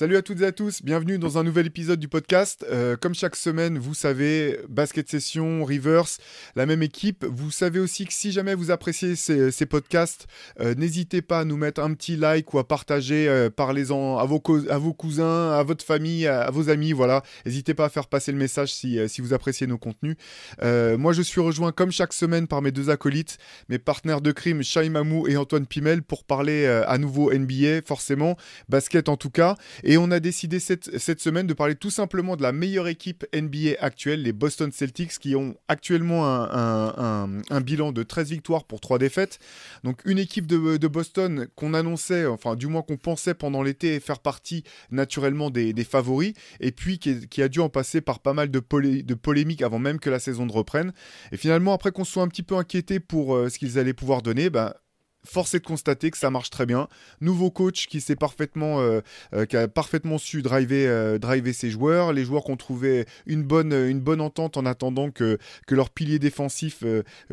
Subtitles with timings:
[0.00, 2.64] Salut à toutes et à tous, bienvenue dans un nouvel épisode du podcast.
[2.70, 6.16] Euh, comme chaque semaine, vous savez, Basket Session, Reverse,
[6.56, 7.22] la même équipe.
[7.26, 10.26] Vous savez aussi que si jamais vous appréciez ces, podcasts,
[10.58, 14.24] euh, n'hésitez pas à nous mettre un petit like ou à partager, euh, parlez-en à
[14.24, 17.22] vos, à vos cousins, à votre famille, à, vos amis, voilà.
[17.44, 20.16] N'hésitez pas à faire passer le message si, si vous appréciez nos contenus.
[20.62, 23.36] Moi, je suis rejoint comme chaque semaine par mes deux acolytes,
[23.68, 28.38] mes partenaires de crime, Shai Mamou et Antoine Pimel, pour parler à nouveau NBA, forcément,
[28.70, 29.56] basket en tout cas.
[29.96, 34.22] On a décidé cette, semaine de parler tout simplement de la meilleure équipe NBA actuelle,
[34.22, 39.38] les Boston Celtics, qui ont actuellement un, bilan de 13 victoires pour 3 défaites.
[39.84, 44.18] Donc une équipe de, Boston qu'on annonçait, enfin du moins qu'on pensait pendant l'été faire
[44.18, 48.60] partie naturellement des, favoris, et puis qui, a dû en passer par pas mal de,
[48.60, 50.92] polé- de polémiques avant même que la saison ne reprenne.
[51.32, 54.22] Et finalement, après qu'on soit un petit peu inquiété pour euh, ce qu'ils allaient pouvoir
[54.22, 54.76] donner, bah,
[55.24, 56.88] Force est de constater que ça marche très bien.
[57.20, 59.00] Nouveau coach qui s'est parfaitement, euh,
[59.34, 62.12] euh, qui a parfaitement su driver, euh, driver ses joueurs.
[62.12, 65.38] Les joueurs qui ont trouvé une bonne, une bonne entente en attendant que,
[65.70, 66.84] leur pilier défensif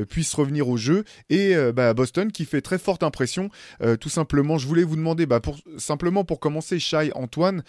[0.09, 1.03] puisse revenir au jeu.
[1.29, 3.49] Et bah, Boston qui fait très forte impression.
[3.99, 7.63] Tout simplement, je voulais vous demander, bah, pour, simplement pour commencer, Shai, Antoine,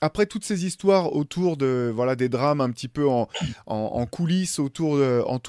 [0.00, 3.26] après toutes ces histoires autour de voilà des drames un petit peu en,
[4.06, 4.98] coulisses autour,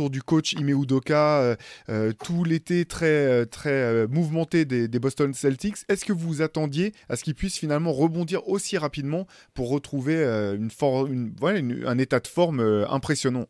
[0.09, 1.55] du coach Ime Udoka, euh,
[1.89, 7.15] euh, tout l'été très euh, très mouvementé des, Boston Celtics, est-ce que vous attendiez à
[7.15, 10.23] ce qu'ils puissent finalement rebondir aussi rapidement pour retrouver
[10.55, 11.07] une for-
[11.39, 13.47] voilà, un état de forme impressionnant?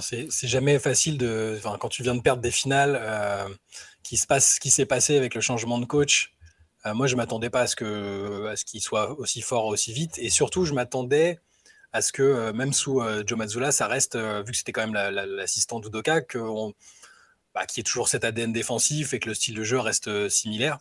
[0.00, 1.58] C'est jamais facile de.
[1.80, 3.00] Quand tu viens de perdre des finales,
[4.02, 6.34] qui se qui s'est passé avec le changement de coach.
[6.86, 9.92] Euh, moi, je m'attendais pas à ce que, à ce qu'il soit aussi fort aussi
[9.92, 11.38] vite, et surtout, je m'attendais
[11.92, 14.72] à ce que euh, même sous euh, Joe Mazzulla, ça reste, euh, vu que c'était
[14.72, 16.20] quand même la- la- l'assistant d'Udoka,
[17.54, 20.08] bah, qu'il y ait toujours cet ADN défensif et que le style de jeu reste
[20.08, 20.78] euh, similaire.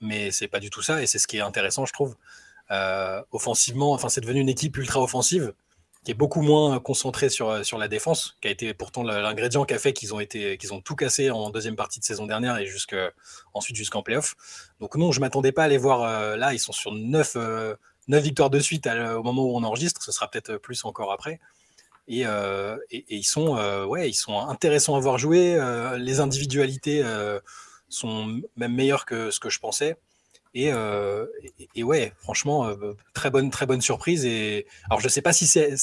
[0.00, 2.16] Mais c'est pas du tout ça, et c'est ce qui est intéressant, je trouve.
[2.70, 5.52] Euh, offensivement, enfin, c'est devenu une équipe ultra offensive
[6.04, 9.64] qui est beaucoup moins concentré sur, euh, sur la défense, qui a été pourtant l'ingrédient
[9.64, 12.66] qui a fait qu'ils ont, ont tout cassé en deuxième partie de saison dernière et
[13.52, 14.34] ensuite jusqu'en playoff.
[14.80, 16.54] Donc non, je m'attendais pas à les voir euh, là.
[16.54, 17.36] Ils sont sur 9,
[18.08, 20.02] victoires de suite au moment où on enregistre.
[20.02, 21.38] Ce sera peut-être plus encore après.
[22.08, 25.54] Et, euh, et- ils, sont, euh, ouais, ils sont intéressants à voir jouer.
[25.54, 27.38] Euh, les individualités euh,
[27.88, 29.96] sont même meilleures que ce que je pensais.
[30.52, 31.26] Et, euh,
[31.76, 34.24] et, ouais, franchement, euh, très bonne, très bonne surprise.
[34.24, 35.74] Et alors, je sais pas si c'est,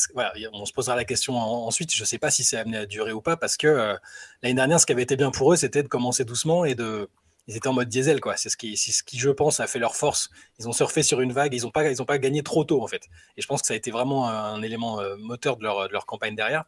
[0.51, 1.93] on se posera la question en- ensuite.
[1.95, 3.95] Je sais pas si c'est amené à durer ou pas, parce que euh,
[4.43, 7.09] l'année dernière, ce qui avait été bien pour eux, c'était de commencer doucement et de,
[7.47, 8.35] ils étaient en mode diesel, quoi.
[8.35, 10.29] C'est ce qui, ce qui, je pense, a fait leur force.
[10.59, 11.53] Ils ont surfé sur une vague.
[11.53, 13.03] Ils ont pas, ils ont pas gagné trop tôt, en fait.
[13.37, 16.05] Et je pense que ça a été vraiment un élément moteur de leur, de leur
[16.05, 16.65] campagne derrière.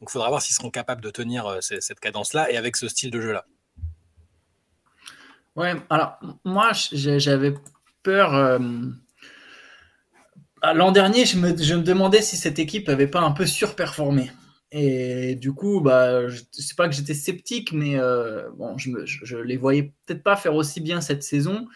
[0.00, 3.10] Donc, il faudra voir s'ils seront capables de tenir cette cadence-là et avec ce style
[3.10, 3.44] de jeu-là.
[5.56, 7.54] Ouais, alors moi j'avais
[8.02, 8.34] peur.
[8.34, 8.58] euh,
[10.62, 11.52] ah, L'an dernier, je me,
[11.82, 14.30] demandais si cette équipe avait pas un peu surperformé.
[14.72, 19.36] Et du coup, bah, je sais pas que j'étais sceptique, mais euh, bon, je, je
[19.36, 21.66] les voyais peut-être pas faire aussi bien cette saison.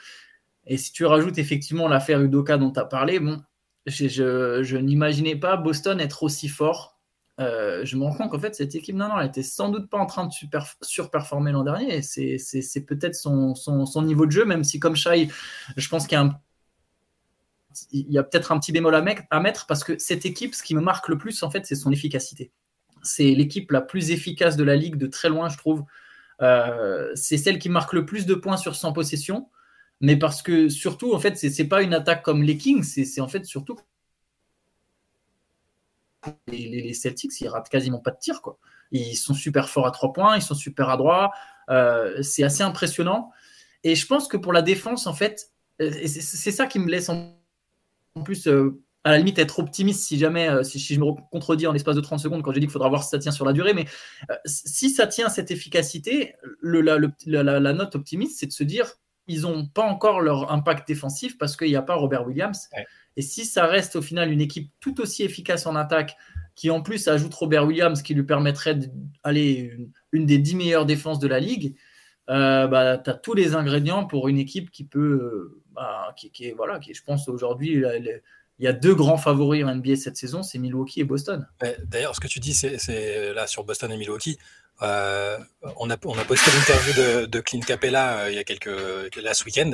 [0.66, 3.42] Et si tu rajoutes effectivement l'affaire Udoka dont tu as parlé, bon,
[3.86, 6.93] je, je n'imaginais pas Boston être aussi fort.
[7.40, 9.90] Euh, je me rends compte qu'en fait, cette équipe, non, non, elle était sans doute
[9.90, 10.32] pas en train de
[10.82, 12.02] surperformer l'an dernier.
[12.02, 13.54] C'est, peut-être son,
[14.02, 15.28] niveau de jeu, même si, comme Shai,
[15.76, 16.18] je pense qu'il
[17.92, 20.80] y a, peut-être un petit bémol à, mettre parce que cette équipe, ce qui me
[20.80, 22.52] marque le plus, en fait, c'est son efficacité.
[23.02, 25.84] C'est l'équipe la plus efficace de la ligue de très loin, je trouve.
[26.40, 29.50] Euh, c'est celle qui marque le plus de points sur 100 possessions,
[30.00, 33.20] mais parce que surtout, en fait, c'est pas une attaque comme les Kings, c'est, c'est
[33.20, 33.76] en fait surtout
[36.46, 38.42] les, Celtics, ils ratent quasiment pas de tir.
[38.42, 38.58] Quoi.
[38.90, 41.32] Ils sont super forts à trois points, ils sont super adroits.
[41.70, 43.30] Euh, c'est assez impressionnant.
[43.82, 47.08] Et je pense que pour la défense, en fait, c'est, c'est ça qui me laisse
[47.08, 47.36] en,
[48.24, 51.72] plus, euh, à la limite, être optimiste si jamais, euh, si, je me contredis en
[51.72, 53.52] l'espace de 30 secondes quand j'ai dit qu'il faudra voir si ça tient sur la
[53.52, 53.74] durée.
[53.74, 53.84] Mais
[54.30, 58.94] euh, si ça tient cette efficacité, la, note optimiste, c'est de se dire
[59.26, 62.68] ils n'ont pas encore leur impact défensif parce qu'il n'y a pas Robert Williams.
[63.16, 66.16] Et si ça reste au final une équipe tout aussi efficace en attaque,
[66.54, 68.76] qui en plus ajoute Robert Williams, qui lui permettrait
[69.24, 69.76] d'aller
[70.12, 71.76] une, des dix meilleures défenses de la ligue,
[72.30, 76.14] euh, bah, tu as tous les ingrédients pour une équipe qui peut, euh, bah,
[76.56, 77.82] voilà, qui je pense, aujourd'hui
[78.60, 81.46] il y a deux grands favoris en NBA cette saison, c'est Milwaukee et Boston.
[81.86, 84.38] D'ailleurs, ce que tu dis, c'est là sur Boston et Milwaukee.
[84.82, 85.38] Euh,
[85.76, 88.66] on, a, posté l'interview de, Clint Capella il y a quelques
[89.16, 89.72] là ce week-end.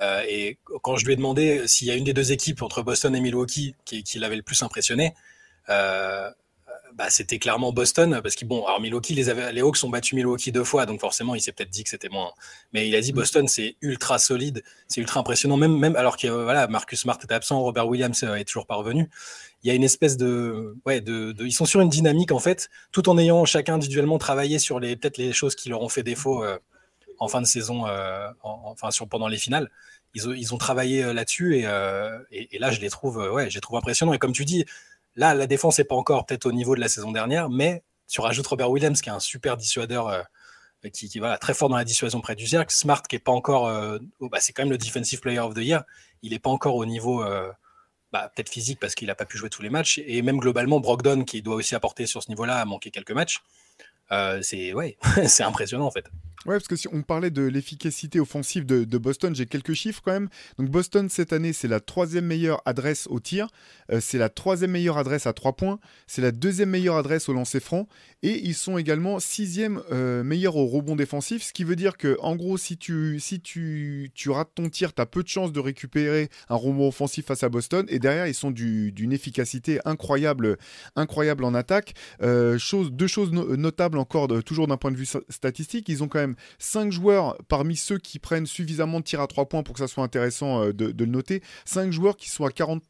[0.00, 2.82] Euh, et quand je lui ai demandé s'il y a une des deux équipes entre
[2.82, 5.14] Boston et Milwaukee qui, qui l'avait le plus impressionné,
[5.68, 6.30] euh,
[6.94, 10.14] bah, c'était clairement Boston parce que bon, alors Milwaukee, les, avait, les Hawks ont battu
[10.14, 12.32] Milwaukee deux fois, donc forcément il s'est peut-être dit que c'était moins.
[12.72, 13.16] Mais il a dit mm.
[13.16, 17.32] Boston, c'est ultra solide, c'est ultra impressionnant, même, même alors que voilà, Marcus Smart est
[17.32, 19.10] absent, Robert Williams est toujours pas revenu.
[19.62, 22.38] Il y a une espèce de, ouais, de, de, ils sont sur une dynamique en
[22.38, 25.88] fait, tout en ayant chacun individuellement travaillé sur les peut-être les choses qui leur ont
[25.88, 26.58] fait défaut euh,
[27.18, 29.70] en fin de saison, euh, enfin sur pendant les finales.
[30.14, 31.66] Ils, ont travaillé euh, là-dessus et,
[32.30, 34.14] et, là je les trouve, ouais, impressionnants.
[34.14, 34.64] Et comme tu dis,
[35.16, 38.20] Là, la défense n'est pas encore peut-être au niveau de la saison dernière, mais tu
[38.20, 40.22] rajoutes Robert Williams, qui est un super dissuadeur, euh,
[40.92, 42.72] qui, qui très fort dans la dissuasion près du cercle.
[42.72, 43.66] Smart, qui n'est pas encore.
[43.66, 45.84] Euh, bah, c'est quand même le Defensive Player of the Year.
[46.22, 47.24] Il n'est pas encore au niveau.
[47.24, 47.50] Euh,
[48.12, 50.00] bah, peut-être physique parce qu'il n'a pas pu jouer tous les matchs.
[50.06, 53.40] Et même globalement, Brogdon, qui doit aussi apporter sur ce niveau-là, a manqué quelques matchs.
[54.42, 56.06] C'est ouais, c'est impressionnant en fait.
[56.46, 60.12] Ouais, parce que si on parlait de l'efficacité offensive de, Boston, j'ai quelques chiffres quand
[60.12, 60.28] même.
[60.58, 63.48] Donc Boston cette année, c'est la troisième meilleure adresse au tir,
[63.90, 67.32] euh, c'est la troisième meilleure adresse à trois points, c'est la deuxième meilleure adresse au
[67.32, 67.88] lancer franc,
[68.22, 72.36] et ils sont également sixième euh, au rebond défensif, ce qui veut dire que en
[72.36, 75.58] gros, si tu, si tu, tu rates ton tir, tu as peu de chances de
[75.58, 80.58] récupérer un rebond offensif face à Boston, et derrière, ils sont d'une efficacité incroyable,
[80.94, 81.94] incroyable en attaque.
[82.22, 82.56] Euh,
[82.90, 86.92] deux choses notables encore, toujours d'un point de vue statistique, ils ont quand même 5
[86.92, 90.04] joueurs parmi ceux qui prennent suffisamment de tirs à 3 points pour que ça soit
[90.04, 91.42] intéressant euh, de, de le noter.
[91.64, 92.82] 5 joueurs qui sont à 40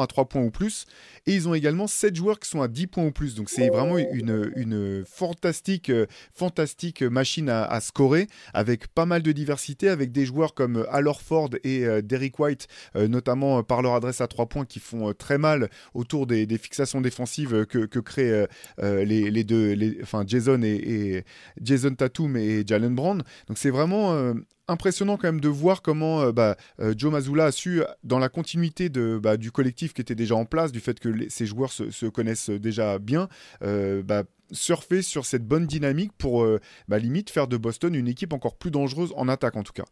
[0.00, 0.86] à 3 points ou plus.
[1.26, 3.34] Et ils ont également 7 joueurs qui sont à 10 points ou plus.
[3.34, 9.88] Donc c'est vraiment une, fantastique, euh, fantastique machine à, scorer avec pas mal de diversité,
[9.88, 12.66] avec des joueurs comme Al Ford et euh, Derrick White,
[12.96, 17.00] euh, notamment par leur adresse à 3 points, qui font très mal autour des, fixations
[17.00, 18.46] défensives que, créent
[18.80, 21.24] les, deux, enfin Jason et, et,
[21.60, 23.22] Jason Tatum et Jalen Brown.
[23.48, 24.34] Donc c'est vraiment
[24.68, 28.28] impressionnant quand même de voir comment euh, bah, euh, Joe Mazzulla a su, dans la
[28.28, 31.72] continuité de, bah, du collectif qui était déjà en place, du fait que ces joueurs
[31.72, 33.28] se, connaissent déjà bien,
[33.62, 36.46] euh, bah, surfer sur cette bonne dynamique pour
[36.88, 39.84] bah, limite faire de Boston une équipe encore plus dangereuse en attaque en tout cas.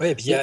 [0.00, 0.34] Oui, et puis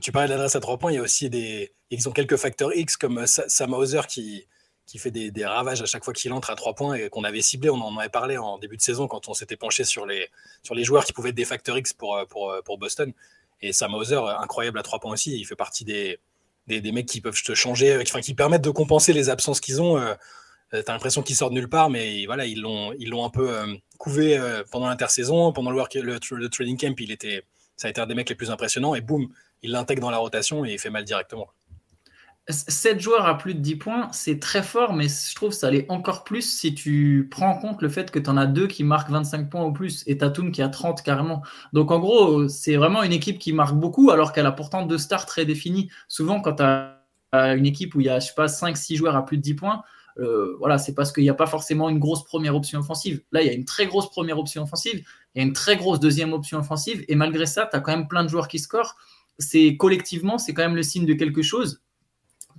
[0.00, 1.72] tu, parlais de l'adresse à trois points, il y a aussi des.
[1.90, 4.46] Ils ont quelques facteurs X comme Sam Hauser qui,
[4.88, 7.42] qui fait des, ravages à chaque fois qu'il entre à trois points et qu'on avait
[7.42, 7.68] ciblé.
[7.68, 10.28] On en avait parlé en début de saison quand on s'était penché sur les,
[10.62, 13.12] sur les joueurs qui pouvaient être des facteurs X pour, euh, euh, pour Boston.
[13.60, 15.38] Et Sam Hauser, incroyable à trois points aussi.
[15.38, 16.18] Il fait partie des,
[16.66, 19.82] des, mecs qui peuvent te changer, qui, enfin, qui permettent de compenser les absences qu'ils
[19.82, 19.98] ont.
[19.98, 20.14] Euh,
[20.72, 23.50] tu as l'impression qu'ils sortent nulle part, mais voilà, ils l'ont, ils l'ont un peu
[23.98, 24.38] couvé
[24.70, 26.94] pendant l'intersaison, pendant le, work, le, training camp.
[26.98, 27.42] Il était,
[27.76, 29.28] ça a été un des mecs les plus impressionnants et boum,
[29.62, 31.48] il l'intègre dans la rotation et il fait mal directement.
[32.48, 35.66] 7 joueurs à plus de 10 points, c'est très fort, mais je trouve que ça
[35.66, 38.66] allait encore plus si tu prends en compte le fait que tu en as deux
[38.66, 41.42] qui marquent 25 points ou plus et Tatum qui a 30 carrément.
[41.74, 44.96] Donc en gros, c'est vraiment une équipe qui marque beaucoup alors qu'elle a pourtant deux
[44.96, 45.90] stars très définies.
[46.08, 47.02] Souvent, quand tu as
[47.32, 49.54] une équipe où il y a, je sais pas, 5-6 joueurs à plus de 10
[49.54, 49.82] points,
[50.18, 53.22] euh, voilà, c'est parce qu'il n'y a pas forcément une grosse première option offensive.
[53.30, 55.04] Là, il y a une très grosse première option offensive,
[55.34, 57.92] il y a une très grosse deuxième option offensive, et malgré ça, tu as quand
[57.92, 58.96] même plein de joueurs qui scorent.
[59.38, 61.82] C'est collectivement, c'est quand même le signe de quelque chose.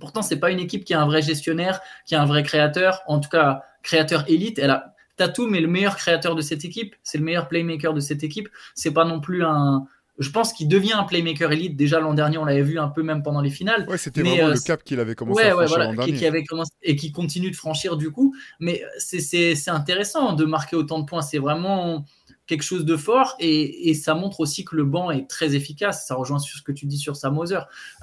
[0.00, 3.02] Pourtant, c'est pas une équipe qui a un vrai gestionnaire, qui a un vrai créateur,
[3.06, 4.58] en tout cas créateur élite.
[4.58, 8.00] Elle a Tatum est le meilleur créateur de cette équipe, c'est le meilleur playmaker de
[8.00, 8.48] cette équipe.
[8.74, 9.86] C'est pas non plus un.
[10.18, 11.76] Je pense qu'il devient un playmaker élite.
[11.76, 13.86] Déjà l'an dernier, on l'avait vu un peu même pendant les finales.
[13.86, 16.14] Ouais, c'était vraiment euh, le cap qu'il avait commencé à franchir l'an dernier.
[16.14, 18.34] Qui, avait commencé, et qui continue de franchir du coup.
[18.60, 21.22] Mais c'est intéressant de marquer autant de points.
[21.22, 22.06] C'est vraiment
[22.50, 26.06] quelque chose de fort et, ça montre aussi que le banc est très efficace.
[26.06, 27.38] Ça rejoint sur ce que tu dis sur Sam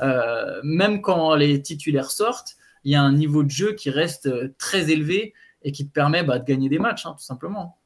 [0.02, 4.30] euh, même quand les titulaires sortent, il y a un niveau de jeu qui reste
[4.58, 7.78] très élevé et qui te permet bah, de gagner des matchs, hein, tout simplement.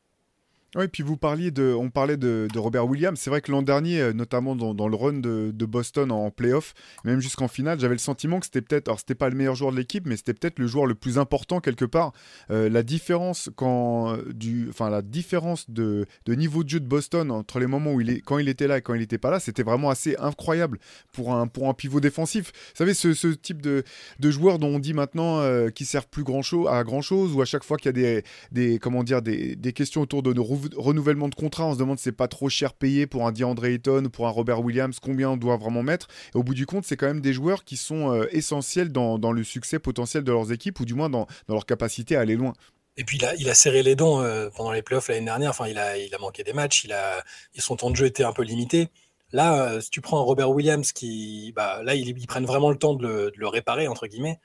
[0.78, 3.20] Oui, puis vous parliez de, on parlait de, Robert Williams.
[3.20, 6.74] C'est vrai que l'an dernier, euh, notamment dans, le run de, Boston en, playoff,
[7.04, 9.74] même jusqu'en finale, j'avais le sentiment que c'était peut-être, alors c'était pas le meilleur joueur
[9.74, 12.13] de l'équipe, mais c'était peut-être le joueur le plus important quelque part.
[12.51, 17.32] Euh, la différence quand euh, du, enfin la différence de, niveau de jeu de Boston
[17.32, 19.30] entre les moments où il est, quand il était là et quand il n'était pas
[19.30, 20.80] là, c'était vraiment assez incroyable
[21.12, 22.54] pour un pour un pivot défensif.
[22.54, 23.84] Vous savez ce, type de,
[24.20, 27.34] de joueurs dont on dit maintenant qu'ils qui servent plus grand chose à grand chose,
[27.34, 30.44] ou à chaque fois qu'il y a des, comment dire des questions autour de nos
[30.75, 33.65] renouvellement de contrat, on se demande si c'est pas trop cher payé pour un DeAndre
[33.65, 36.08] Ayton, pour un Robert Williams, combien on doit vraiment mettre.
[36.34, 39.32] Et au bout du compte, c'est quand même des joueurs qui sont euh, essentiels dans,
[39.32, 42.53] le succès potentiel de leurs équipes, ou du moins dans, leur capacité à aller loin.
[42.98, 45.51] Et puis il a, serré les dents euh, pendant les playoffs l'année dernière.
[45.51, 46.84] Enfin, il a, manqué des matchs.
[46.84, 47.24] Il a,
[47.58, 48.89] son temps de jeu était un peu limité.
[49.32, 53.32] Là, si tu prends Robert Williams, qui, bah, là, ils, prennent vraiment le temps de
[53.34, 54.39] le, réparer, entre guillemets.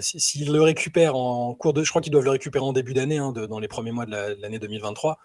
[0.00, 1.82] S'ils le récupèrent en cours de.
[1.82, 4.40] Je crois qu'ils doivent le récupérer en début d'année, hein, dans les premiers mois de
[4.40, 5.18] l'année 2023,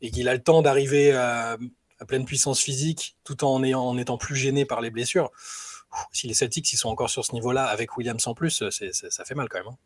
[0.00, 1.56] et qu'il a le temps d'arriver à,
[2.08, 3.62] pleine puissance physique tout en,
[3.96, 5.30] étant plus gêné par les blessures.
[6.10, 9.34] Si les Celtics ils sont encore sur ce niveau-là avec Williams en plus, ça fait
[9.34, 9.68] mal quand même.
[9.68, 9.76] Hein.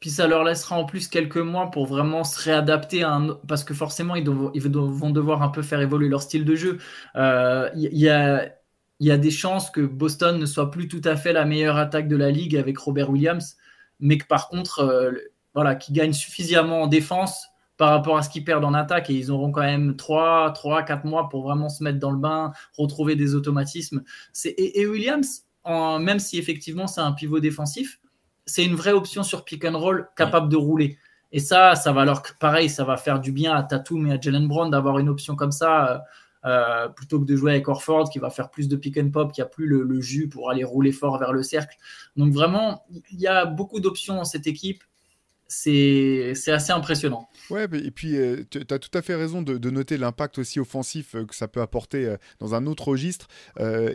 [0.00, 3.34] Puis ça leur laissera en plus quelques mois pour vraiment se réadapter à un...
[3.48, 6.78] parce que forcément ils, vont devoir un peu faire évoluer leur style de jeu.
[7.14, 8.52] Il euh, y, a,
[9.04, 12.08] y, a, des chances que Boston ne soit plus tout à fait la meilleure attaque
[12.08, 13.56] de la ligue avec Robert Williams,
[14.00, 15.12] mais que par contre, euh,
[15.54, 19.14] voilà, qui gagne suffisamment en défense par rapport à ce qu'ils perdent en attaque et
[19.14, 22.52] ils auront quand même 3, 3 4 mois pour vraiment se mettre dans le bain,
[22.76, 24.02] retrouver des automatismes.
[24.44, 28.00] Et, et, Williams, en, même si effectivement c'est un pivot défensif,
[28.46, 30.98] c'est une vraie option sur pick and roll capable de rouler.
[31.32, 34.20] Et ça, ça va alors pareil, ça va faire du bien à Tatum et à
[34.20, 35.90] Jalen Brown d'avoir une option comme ça.
[35.90, 35.98] Euh,
[36.44, 39.32] euh, plutôt que de jouer avec Orford qui va faire plus de pick and pop,
[39.32, 41.76] qui a plus le, le, jus pour aller rouler fort vers le cercle.
[42.16, 44.84] Donc vraiment, il y a beaucoup d'options dans cette équipe
[45.46, 47.28] c'est assez impressionnant.
[47.50, 51.14] Ouais, et puis euh, tu as tout à fait raison de, noter l'impact aussi offensif
[51.14, 53.28] euh, que ça peut apporter euh, dans un autre registre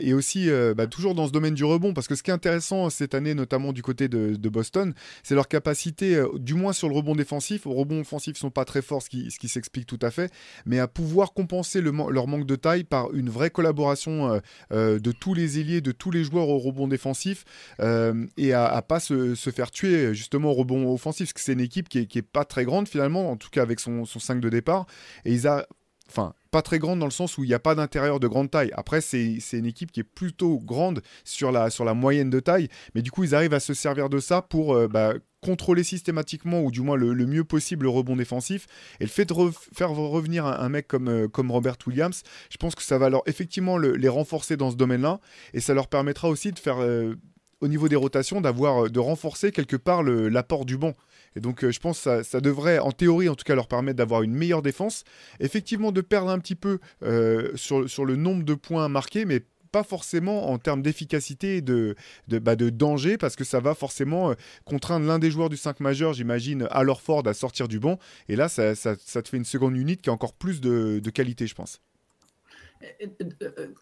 [0.01, 2.89] et aussi bah, toujours dans ce domaine du rebond parce que ce qui est intéressant
[2.89, 7.15] cette année, notamment du côté de, Boston, c'est leur capacité, du moins sur le rebond
[7.15, 7.67] défensif.
[7.67, 10.31] Au rebond offensif, sont pas très forts, ce qui, qui s'explique tout à fait,
[10.65, 14.41] mais à pouvoir compenser le, leur manque de taille par une vraie collaboration
[14.71, 17.45] de tous les ailiers, de tous les joueurs au rebond défensif
[17.79, 21.89] et à, à pas se, se, faire tuer justement au rebond offensif c'est une équipe
[21.89, 24.85] qui est, pas très grande finalement, en tout cas avec son, son 5 de départ.
[25.25, 25.65] Et ils a,
[26.09, 28.51] enfin, pas très grande dans le sens où il n'y a pas d'intérieur de grande
[28.51, 28.71] taille.
[28.73, 32.67] Après, c'est une équipe qui est plutôt grande sur la, sur la moyenne de taille,
[32.95, 36.61] mais du coup, ils arrivent à se servir de ça pour euh, bah, contrôler systématiquement,
[36.61, 38.67] ou du moins le, mieux possible, le rebond défensif.
[38.99, 39.33] Et le fait de
[39.73, 43.21] faire revenir un, mec comme, euh, comme Robert Williams, je pense que ça va leur
[43.25, 45.19] effectivement les renforcer dans ce domaine-là,
[45.53, 46.81] et ça leur permettra aussi de faire...
[46.81, 47.15] Euh,
[47.61, 50.95] au niveau des rotations, d'avoir de renforcer quelque part l'apport du banc.
[51.35, 53.97] Et donc, euh, je pense que ça, devrait, en théorie en tout cas, leur permettre
[53.97, 55.03] d'avoir une meilleure défense.
[55.39, 59.41] Effectivement, de perdre un petit peu euh, sur, sur le nombre de points marqués, mais
[59.71, 61.95] pas forcément en termes d'efficacité et de,
[62.27, 64.33] de, bah, danger, parce que ça va forcément euh,
[64.65, 67.99] contraindre l'un des joueurs du 5 majeur, j'imagine, à Ford à sortir du banc.
[68.27, 70.99] Et là, ça, ça, ça, te fait une seconde unité qui a encore plus de,
[70.99, 71.81] de qualité, je pense.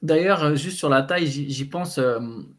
[0.02, 2.00] D'ailleurs, juste sur la taille, j'y pense,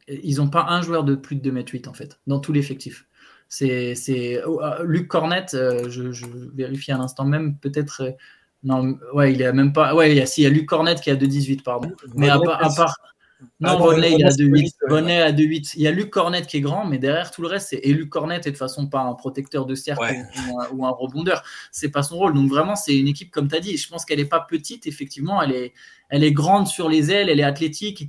[0.09, 3.09] ils n'ont pas un joueur de plus de 2m8 en fait, dans tout l'effectif.
[3.49, 8.02] C'est oh, ah, Luc Cornette, euh, je, vérifie à l'instant même, peut-être.
[8.02, 8.11] Euh,
[8.62, 9.95] non, ouais, il a même pas.
[9.95, 11.92] Ouais, il y a, si, il y a Luc Cornette qui a 2,18, pardon.
[12.14, 12.97] Mais à, part.
[13.61, 14.73] Non, ah, Bonnet, il a 2,8.
[14.88, 15.75] Bonnet a 2,8.
[15.76, 17.80] Il y a Luc Cornette qui est grand, mais derrière tout le reste, c'est.
[17.83, 20.02] Et Luc Cornette est de façon pas un protecteur de cercle
[20.73, 21.45] ou, un, rebondeur.
[21.71, 22.35] C'est pas son rôle.
[22.35, 23.76] Donc vraiment, c'est une équipe, comme tu as dit.
[23.76, 25.40] Je pense qu'elle est pas petite, effectivement.
[25.40, 25.73] Elle est,
[26.09, 28.09] elle est grande sur les ailes, elle est athlétique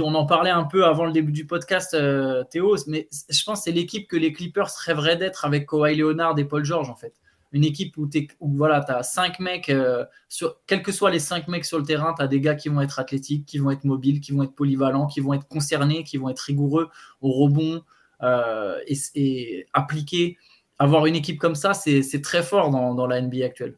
[0.00, 3.60] on en parlait un peu avant le début du podcast, euh, Théo, mais je pense
[3.60, 6.96] que c'est l'équipe que les Clippers rêveraient d'être avec Kawhi Leonard et Paul George, en
[6.96, 7.14] fait.
[7.52, 8.08] Une équipe où,
[8.40, 11.84] voilà, tu as cinq mecs, euh, sur, quels que soient les cinq mecs sur le
[11.84, 14.42] terrain, tu as des gars qui vont être athlétiques, qui vont être mobiles, qui vont
[14.42, 17.82] être polyvalents, qui vont être concernés, qui vont être rigoureux au rebond
[18.22, 20.38] euh, et, appliqués.
[20.78, 23.76] Avoir une équipe comme ça, c'est très fort dans la NBA actuelle.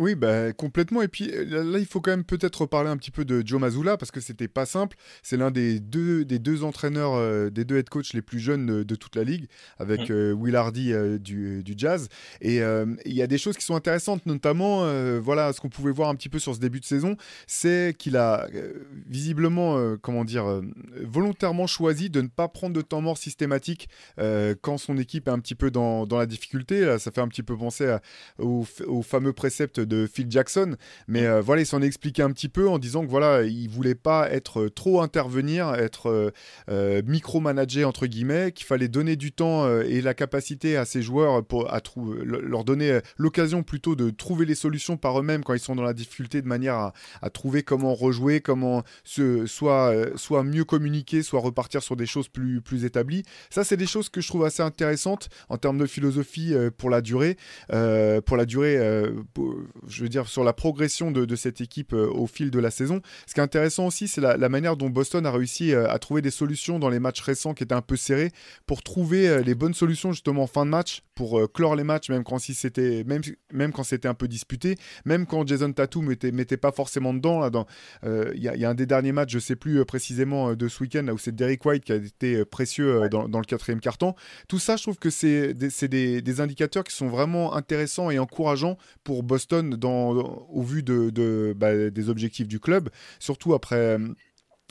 [0.00, 1.02] Oui, bah, complètement.
[1.02, 3.60] Et puis euh, là, il faut quand même peut-être parler un petit peu de Joe
[3.60, 4.96] Mazzulla parce que c'était pas simple.
[5.22, 8.82] C'est l'un des deux, des deux entraîneurs, euh, des deux head coachs les plus jeunes
[8.82, 9.46] de, toute la ligue,
[9.78, 10.12] avec mmh.
[10.12, 12.08] euh, Will Hardy du, du, Jazz.
[12.40, 14.86] Et il y a des choses qui sont intéressantes, notamment,
[15.20, 17.16] voilà, ce qu'on pouvait voir un petit peu sur ce début de saison,
[17.46, 18.46] c'est qu'il a
[19.06, 20.62] visiblement, comment dire,
[21.02, 25.38] volontairement choisi de ne pas prendre de temps mort systématique quand son équipe est un
[25.38, 26.84] petit peu dans, dans la difficulté.
[26.84, 27.96] Là, ça fait un petit peu penser
[28.38, 30.76] au, au fameux précepte de Phil Jackson.
[31.08, 33.94] Mais euh, voilà, il s'en expliqué un petit peu en disant que voilà, il voulait
[33.94, 36.30] pas être euh, trop intervenir, être euh,
[36.70, 41.44] euh micromanager entre guillemets, qu'il fallait donner du temps et la capacité à ses joueurs
[41.44, 41.80] pour à
[42.22, 45.92] leur donner l'occasion plutôt de trouver les solutions par eux-mêmes quand ils sont dans la
[45.92, 51.40] difficulté, de manière à, à trouver comment rejouer, comment se, soit, soit mieux communiquer, soit
[51.40, 53.24] repartir sur des choses plus, plus établies.
[53.50, 57.00] Ça, c'est des choses que je trouve assez intéressantes en termes de philosophie pour la
[57.00, 57.36] durée,
[57.68, 58.78] pour la durée
[59.88, 63.00] je veux dire, sur la progression de, cette équipe euh, au fil de la saison.
[63.26, 66.22] Ce qui est intéressant aussi, c'est la, manière dont Boston a réussi euh, à trouver
[66.22, 68.30] des solutions dans les matchs récents qui étaient un peu serrés
[68.66, 72.08] pour trouver euh, les bonnes solutions justement en fin de match pour clore les matchs,
[72.08, 73.20] même quand si c'était même,
[73.52, 77.46] même quand c'était un peu disputé, même quand Jason Tatum mettait, mettait pas forcément dedans.
[78.02, 81.18] Il y, a un des derniers matchs, je sais plus précisément de ce week-end, où
[81.18, 84.14] c'est Derek White qui a été précieux dans, le quatrième carton.
[84.48, 89.22] Tout ça, je trouve que c'est des indicateurs qui sont vraiment intéressants et encourageants pour
[89.22, 93.98] Boston Au vu de, bah, des objectifs du club, surtout après,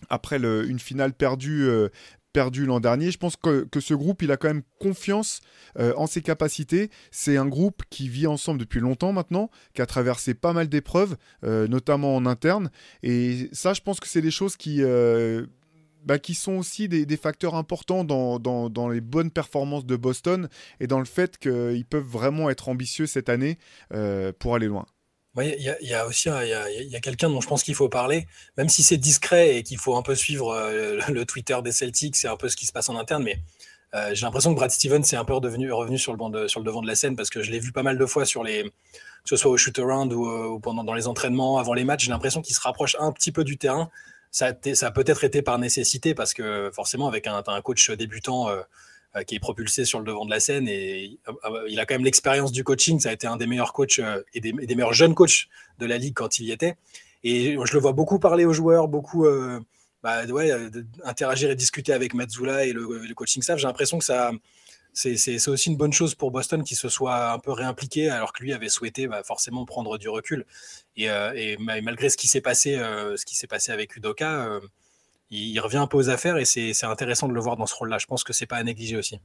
[0.10, 1.90] après le, une finale perdue euh,
[2.34, 3.12] perdu l'an dernier.
[3.12, 5.42] Je pense que, ce groupe, il a quand même confiance
[5.78, 6.90] euh, en ses capacités.
[7.12, 11.18] C'est un groupe qui vit ensemble depuis longtemps maintenant, qui a traversé pas mal d'épreuves,
[11.44, 12.72] euh, notamment en interne.
[13.04, 14.84] Et ça, je pense que c'est des choses qui...
[14.84, 15.46] Euh,
[16.06, 21.00] bah, qui sont aussi des, facteurs importants dans, les bonnes performances de Boston et dans
[21.00, 23.58] le fait qu'ils peuvent vraiment être ambitieux cette année
[23.94, 24.86] euh, pour aller loin.
[25.38, 28.28] Il y, a aussi y y a quelqu'un dont je pense qu'il faut parler,
[28.58, 32.16] même si c'est discret et qu'il faut un peu suivre euh, le Twitter des Celtics,
[32.16, 33.40] c'est un peu ce qui se passe en interne, mais
[33.94, 36.96] euh, j'ai l'impression que Brad Stevens est un peu revenu sur le, devant de la
[36.96, 38.70] scène parce que je l'ai vu pas mal de fois sur les, que
[39.30, 42.42] ce soit au shoot-around ou, ou, pendant dans les entraînements, avant les matchs, j'ai l'impression
[42.42, 43.90] qu'il se rapproche un petit peu du terrain.
[44.32, 48.62] Ça a, peut-être été par nécessité parce que forcément avec un, coach débutant euh,
[49.16, 51.96] euh, qui est propulsé sur le devant de la scène et euh, il a quand
[51.96, 53.00] même l'expérience du coaching.
[53.00, 54.00] Ça a été un des meilleurs coachs
[54.34, 55.48] et des, meilleurs jeunes coachs
[55.80, 56.76] de la ligue quand il y était.
[57.24, 59.28] Et je le vois beaucoup parler aux joueurs, beaucoup
[60.04, 60.22] bah,
[61.04, 63.58] interagir et discuter avec Mazzula et le coaching staff.
[63.58, 64.32] J'ai l'impression que ça,
[64.94, 68.44] c'est aussi une bonne chose pour Boston qui se soit un peu réimpliqué alors que
[68.44, 70.46] lui avait souhaité bah, forcément prendre du recul.
[70.96, 74.46] Et, euh, et malgré ce qui s'est passé, euh, ce qui s'est passé avec Udoka,
[74.46, 74.60] euh,
[75.30, 77.76] il, il, revient un peu aux affaires et c'est intéressant de le voir dans ce
[77.76, 77.98] rôle-là.
[77.98, 79.20] Je pense que c'est pas à négliger aussi.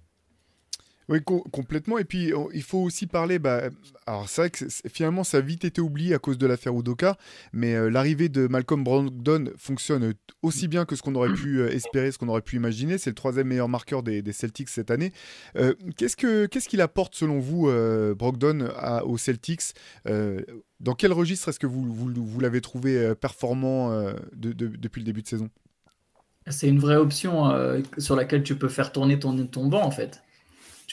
[1.08, 1.98] Oui, co complètement.
[1.98, 3.38] Et puis, on, il faut aussi parler.
[3.38, 3.62] Bah,
[4.06, 7.16] alors, c'est vrai que finalement, ça a vite été oublié à cause de l'affaire Udoka,
[7.52, 11.70] mais euh, l'arrivée de Malcolm Brogdon fonctionne aussi bien que ce qu'on aurait pu euh,
[11.70, 12.98] espérer, ce qu'on aurait pu imaginer.
[12.98, 15.12] C'est le troisième meilleur marqueur des, Celtics cette année.
[15.56, 18.68] Euh, Qu'est-ce qu'il qu apporte, selon vous, euh, Brogdon,
[19.04, 19.74] aux Celtics
[20.06, 23.90] Dans quel registre est-ce que vous, vous, vous l'avez trouvé performant
[24.34, 25.50] de, de, depuis le début de saison?
[26.48, 27.52] C'est une vraie option
[27.98, 30.23] sur laquelle tu peux faire tourner ton, ton banc, en fait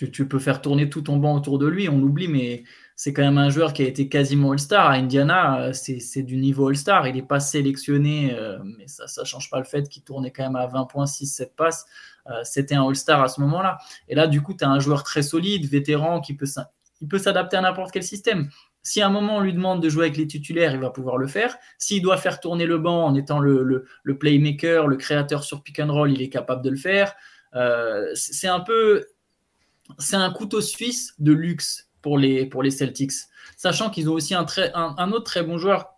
[0.06, 2.64] tu, peux faire tourner tout ton banc autour de lui, on l'oublie, mais
[2.96, 4.88] c'est quand même un joueur qui a été quasiment All-Star.
[4.88, 7.08] À Indiana, c'est du niveau All-Star.
[7.08, 10.44] Il n'est pas sélectionné, euh, mais ça ne change pas le fait qu'il tournait quand
[10.44, 11.86] même à 20 points, 6, 7 passes.
[12.28, 13.80] Euh, C'était un All-Star à ce moment-là.
[14.08, 16.46] Et là, du coup, tu as un joueur très solide, vétéran, qui peut,
[17.18, 18.50] s'adapter à n'importe quel système.
[18.84, 21.18] Si à un moment on lui demande de jouer avec les titulaires, il va pouvoir
[21.18, 21.56] le faire.
[21.78, 23.86] S'il doit faire tourner le banc en étant le,
[24.20, 27.14] playmaker, le créateur sur pick and roll, il est capable de le faire.
[27.56, 29.06] Euh, c'est un peu
[29.98, 33.12] c'est un couteau suisse de luxe pour les, pour les Celtics.
[33.58, 35.94] Sachant qu'ils ont aussi un, très, un, autre très bon joueur,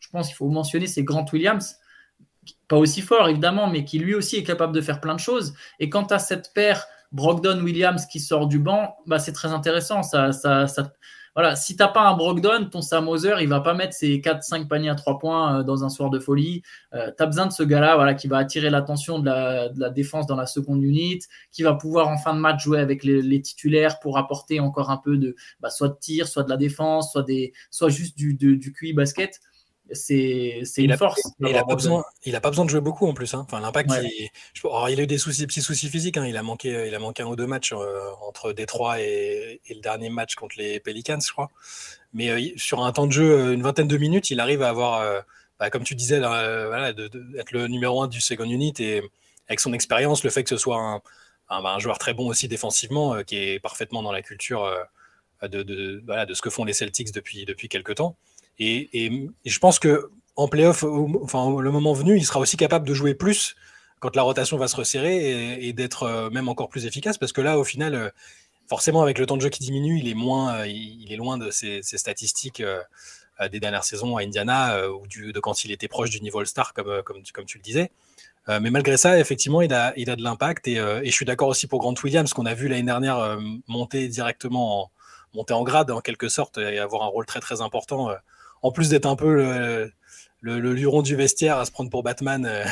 [0.00, 1.76] je pense qu'il faut mentionner, c'est Grant Williams.
[2.68, 5.54] Pas aussi fort, évidemment, mais qui lui aussi est capable de faire plein de choses.
[5.80, 10.02] Et quant à cette paire Brogdon-Williams qui sort du banc, bah, c'est très intéressant.
[10.02, 10.92] Ça, ça, ça,
[11.36, 14.68] voilà, si t'as pas un Brogdon, ton Sam Hauser, il va pas mettre ses 4-5
[14.68, 16.62] paniers à 3 points euh, dans un soir de folie.
[16.94, 19.78] Euh, tu as besoin de ce gars-là voilà, qui va attirer l'attention de la, de
[19.78, 21.18] la, défense dans la seconde unit,
[21.52, 24.96] qui va pouvoir en fin de match jouer avec les, titulaires pour apporter encore un
[24.96, 28.32] peu de bah, soit de tir, soit de la défense, soit, des, soit juste du,
[28.32, 29.38] du QI basket
[29.92, 31.20] c'est une force.
[31.40, 32.04] Il n'a pas, besoin,
[32.42, 33.34] pas de jouer beaucoup en plus.
[33.34, 33.44] Hein.
[33.46, 34.04] Enfin, l'impact, ouais.
[34.04, 34.30] il,
[34.64, 36.16] il, a eu des soucis, petits soucis physiques.
[36.16, 36.26] Hein.
[36.26, 39.74] Il, a manqué, il a manqué un ou deux matchs euh, entre Détroit et, et,
[39.74, 41.50] le dernier match contre les Pelicans, je crois.
[42.12, 44.68] Mais euh, sur un temps de jeu, euh, une vingtaine de minutes, il arrive à
[44.68, 45.20] avoir, euh,
[45.60, 48.74] bah, comme tu disais, là, voilà, de, de, être le numéro un du second unit
[48.78, 49.02] et
[49.48, 51.00] avec son expérience, le fait que ce soit un,
[51.48, 55.48] un, un joueur très bon aussi défensivement, euh, qui est parfaitement dans la culture euh,
[55.48, 58.16] de, de, voilà, de ce que font les Celtics depuis, depuis quelques temps.
[58.58, 60.84] Et, je pense que en playoff,
[61.22, 63.56] enfin le moment venu, il sera aussi capable de jouer plus
[64.00, 67.40] quand la rotation va se resserrer et, d'être euh, même encore plus efficace parce que
[67.40, 68.10] là, au final, euh,
[68.68, 71.38] forcément, avec le temps de jeu qui diminue, il est moins, euh, il est loin
[71.38, 72.62] de ses, statistiques
[73.50, 77.02] des dernières saisons à Indiana ou de quand il était proche du niveau All-Star, comme,
[77.02, 77.90] comme, tu le disais.
[78.48, 81.66] mais malgré ça, effectivement, il a, il a de l'impact et, je suis d'accord aussi
[81.66, 83.38] pour Grant Williams, qu'on a vu l'année dernière
[83.68, 84.90] monter directement en,
[85.34, 88.08] monter en grade en quelque sorte et avoir un rôle très très important
[88.62, 89.90] en plus d'être un peu
[90.40, 92.64] le, luron du vestiaire à se prendre pour Batman, euh,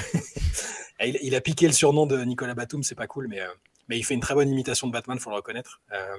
[1.05, 3.49] il, a piqué le surnom de Nicolas Batum, c'est pas cool, mais, euh,
[3.91, 5.81] il fait une très bonne imitation de Batman, faut le reconnaître.
[5.93, 6.17] Euh,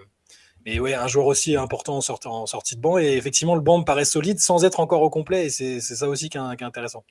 [0.66, 3.62] mais ouais, un joueur aussi important en, sorti, en sortie de banc, et effectivement, le
[3.62, 6.64] banc me paraît solide sans être encore au complet, et c'est ça aussi qui est
[6.64, 7.04] intéressant.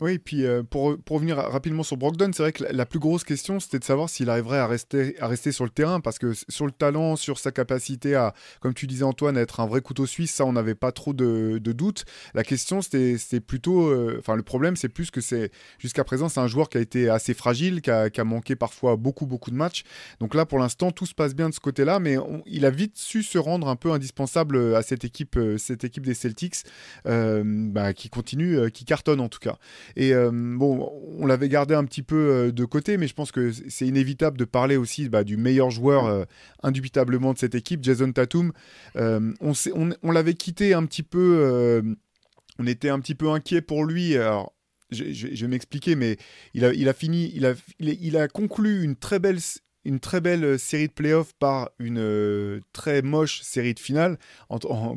[0.00, 3.24] Oui, puis euh, pour, pour revenir rapidement sur Brogdon, c'est vrai que la, plus grosse
[3.24, 6.34] question, c'était de savoir s'il arriverait à rester, à rester sur le terrain, parce que
[6.48, 9.80] sur le talent, sur sa capacité à, comme tu disais Antoine, à être un vrai
[9.80, 12.04] couteau suisse, ça, on n'avait pas trop de, doutes.
[12.34, 16.38] La question, c'était plutôt, euh, enfin, le problème, c'est plus que c'est, jusqu'à présent, c'est
[16.38, 19.50] un joueur qui a été assez fragile, qui a, qui a, manqué parfois beaucoup, beaucoup
[19.50, 19.82] de matchs.
[20.20, 22.96] Donc là, pour l'instant, tout se passe bien de ce côté-là, mais il a vite
[22.96, 26.58] su se rendre un peu indispensable à cette équipe, cette équipe des Celtics,
[27.06, 29.58] euh, bah, qui continue, qui cartonne en tout cas.
[29.96, 33.32] Et euh, bon, on l'avait gardé un petit peu euh, de côté, mais je pense
[33.32, 36.24] que c'est inévitable de parler aussi bah, du meilleur joueur euh,
[36.62, 38.52] indubitablement de cette équipe, Jason Tatum.
[38.96, 41.82] Euh, on on, on l'avait quitté un petit peu,
[42.58, 44.16] on était un petit peu inquiet pour lui.
[44.16, 44.54] Alors,
[44.90, 46.16] je, je- je vais m'expliquer, mais
[46.54, 49.38] il a, il a fini, il a, il a conclu une très belle,
[49.88, 54.18] une très belle euh, série de playoffs par une euh, très moche série de finale.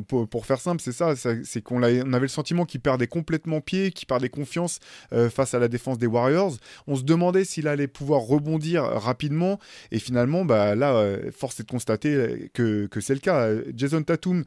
[0.06, 4.06] Pour, faire simple, c'est ça, c'est qu'on avait le sentiment qu'il perdait complètement pied, qu'il
[4.06, 4.80] perdait confiance
[5.12, 6.56] euh, face à la défense des Warriors.
[6.86, 9.58] On se demandait s'il allait pouvoir rebondir rapidement,
[9.90, 13.50] et finalement, bah, là, force est de constater que, c'est le cas.
[13.74, 14.44] Jason Tatum,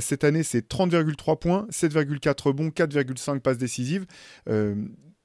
[0.00, 4.06] cette année, c'est 30,3 points, 7,4 rebonds, 4,5 passes décisives.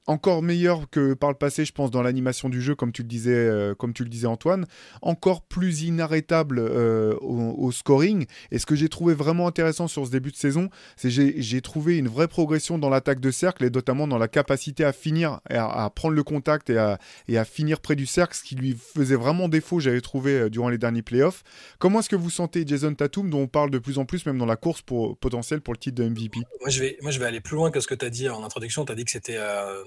[0.08, 3.08] Encore meilleur que par le passé, je pense, dans l'animation du jeu, comme tu le
[3.08, 4.66] disais, euh, comme tu le disais Antoine.
[5.00, 8.26] Encore plus inarrêtable euh, au, scoring.
[8.50, 11.60] Et ce que j'ai trouvé vraiment intéressant sur ce début de saison, c'est que j'ai-
[11.62, 15.40] trouvé une vraie progression dans l'attaque de cercle et notamment dans la capacité à finir,
[15.48, 16.98] à, à prendre le contact et à,
[17.44, 20.78] finir près du cercle, ce qui lui faisait vraiment défaut, j'avais trouvé euh, durant les
[20.78, 21.44] derniers playoffs.
[21.78, 24.38] Comment est-ce que vous sentez Jason Tatum, dont on parle de plus en plus, même
[24.38, 27.26] dans la course potentielle pour le titre de MVP Moi je, vais, moi, je vais
[27.26, 28.84] aller plus loin que ce que tu as dit en introduction.
[28.84, 29.38] Tu as dit que c'était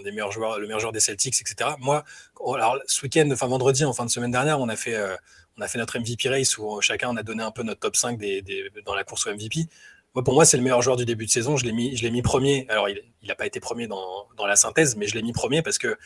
[0.05, 1.71] des meilleurs joueurs, le meilleur joueur des Celtics, etc.
[1.79, 2.03] Moi,
[2.39, 5.15] oh, alors, ce week-end, enfin vendredi, en fin de semaine dernière, on a fait, euh,
[5.57, 7.95] on a fait notre MVP race où chacun on a donné un peu notre top
[7.95, 8.43] 5 des,
[8.85, 9.67] dans la course au MVP.
[10.13, 11.57] Moi, pour moi, c'est le meilleur joueur du début de saison.
[11.57, 12.65] Je l'ai mis, je l'ai mis premier.
[12.69, 15.61] Alors, il n'a pas été premier dans, dans la synthèse, mais je l'ai mis premier
[15.61, 15.97] parce que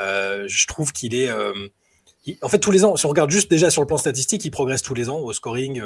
[0.00, 1.28] euh, je trouve qu'il est.
[1.28, 1.68] euh,
[2.40, 4.50] en fait, tous les ans, si on regarde juste déjà sur le plan statistique, il
[4.50, 5.82] progresse tous les ans au scoring,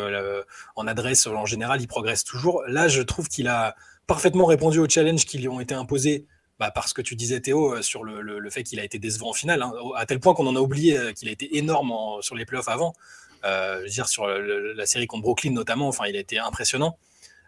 [0.77, 2.63] en adresse en général, il progresse toujours.
[2.67, 3.75] Là, je trouve qu'il a
[4.07, 6.27] parfaitement répondu aux challenges qui lui ont été imposés
[6.59, 9.31] bah, parce que tu disais Théo euh, sur le, le- fait qu'il a été décevant
[9.31, 11.93] en finale, hein, à tel point qu'on en a oublié euh, qu'il a été énorme
[12.23, 12.95] sur les playoffs avant.
[13.45, 16.99] Euh, je veux dire sur la série contre Brooklyn notamment, enfin il a été impressionnant.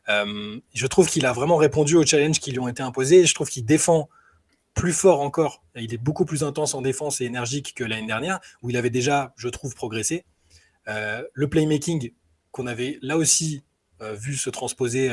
[0.07, 3.27] Je trouve qu'il a vraiment répondu aux challenges qui lui ont été imposés.
[3.27, 4.09] Je trouve qu'il défend
[4.73, 5.63] plus fort encore.
[5.75, 8.89] Il est beaucoup plus intense en défense et énergique que l'année dernière, où il avait
[8.91, 10.25] déjà, je trouve, progressé.
[10.87, 12.13] Le playmaking
[12.53, 13.65] qu'on avait là aussi
[14.01, 15.11] vu se transposer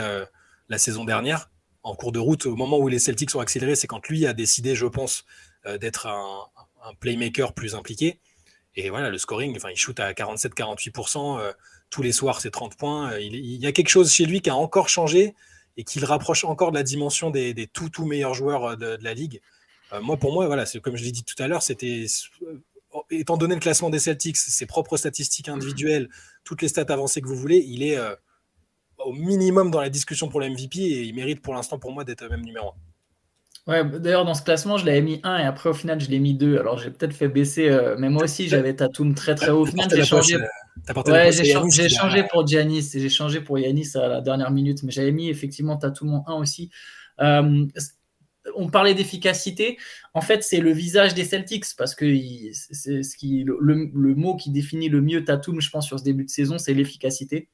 [0.69, 1.49] la saison dernière
[1.85, 4.33] en cours de route, au moment où les Celtics sont accélérés, c'est quand lui a
[4.33, 5.23] décidé, je pense,
[5.67, 6.47] euh, d'être un,
[6.99, 8.19] playmaker plus impliqué.
[8.75, 11.51] Et voilà, le scoring, enfin, il shoot à 47-48%, euh,
[11.91, 13.11] tous les soirs, c'est 30 points.
[13.11, 15.35] Euh, il, y a quelque chose chez lui qui a encore changé
[15.77, 19.13] et qui le rapproche encore de la dimension des, tout, tout meilleurs joueurs de, la
[19.13, 19.41] ligue.
[20.01, 22.05] Moi, pour moi, voilà, comme je l'ai dit tout à l'heure, c'était,
[23.11, 26.09] étant donné le classement des Celtics, ses propres statistiques individuelles,
[26.43, 27.97] toutes les stats avancées que vous voulez, il est
[29.05, 32.03] au minimum dans la discussion pour le MVP et il mérite pour l'instant pour moi
[32.03, 32.71] d'être même numéro 1.
[33.67, 36.19] Ouais, d'ailleurs, dans ce classement, je l'avais mis 1 et après, au final, je l'ai
[36.19, 36.59] mis 2.
[36.59, 39.61] Alors, j'ai peut-être fait baisser, euh, mais moi aussi, j'avais Tatum très très haut.
[39.61, 40.37] Au final, j'ai changé.
[41.07, 42.91] Ouais, j'ai cha j'ai changé pour Giannis.
[42.93, 46.33] J'ai changé pour Yanis à la dernière minute, mais j'avais mis effectivement Tatum en 1
[46.35, 46.69] aussi.
[47.21, 47.65] Euh,
[48.55, 49.77] on parlait d'efficacité.
[50.13, 52.05] En fait, c'est le visage des Celtics parce que
[52.51, 56.03] c'est ce qui, le, le, mot qui définit le mieux Tatum, je pense, sur ce
[56.03, 57.49] début de saison, c'est l'efficacité.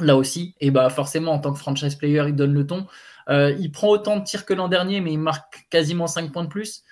[0.00, 2.86] Là aussi, et bah forcément, en tant que franchise player, il donne le ton.
[3.28, 6.44] Euh, il prend autant de tirs que l'an dernier, mais il marque quasiment 5 points
[6.44, 6.84] de plus.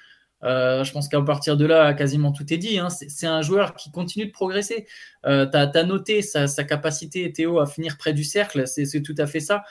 [0.45, 2.79] Euh, je pense qu'à partir de là, quasiment tout est dit.
[2.79, 2.89] Hein.
[2.91, 4.87] C'est un joueur qui continue de progresser.
[5.27, 8.67] Euh, tu as, noté sa, sa, capacité, Théo, à finir près du cercle.
[8.67, 9.63] C'est tout à fait ça.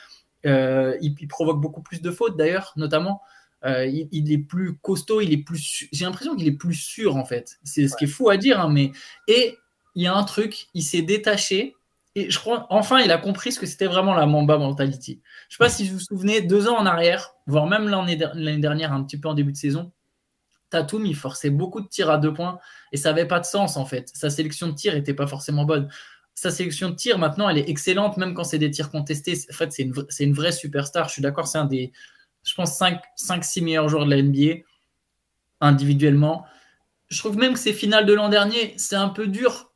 [0.46, 3.22] Euh, il, il, provoque beaucoup plus de fautes, d'ailleurs, notamment.
[3.64, 5.86] Il, il, est plus costaud, il est plus.
[5.92, 7.60] J'ai l'impression qu'il est plus sûr, en fait.
[7.62, 7.98] C'est ce ouais.
[7.98, 8.60] qui est fou à dire.
[8.60, 8.90] Hein, mais...
[9.28, 9.56] Et
[9.94, 11.76] il y a un truc, il s'est détaché.
[12.14, 15.22] Et je crois, enfin, il a compris ce que c'était vraiment la Mamba mentality.
[15.48, 18.92] Je sais pas si vous vous souvenez, deux ans en arrière, voire même l'année dernière,
[18.92, 19.92] un petit peu en début de saison,
[20.72, 22.58] Tatum, il forçait beaucoup de tirs à deux points
[22.92, 24.10] et ça n'avait pas de sens en fait.
[24.14, 25.88] Sa sélection de tirs n'était pas forcément bonne.
[26.34, 29.34] Sa sélection de tirs, maintenant, elle est excellente, même quand c'est des tirs contestés.
[29.50, 31.08] En fait, c'est une, une, vraie superstar.
[31.08, 31.92] Je suis d'accord, c'est un des,
[32.42, 34.62] je pense, 5-6 meilleurs joueurs de la NBA
[35.60, 36.46] individuellement.
[37.08, 39.72] Je trouve même que ces finales de l'an dernier, c'est un peu dur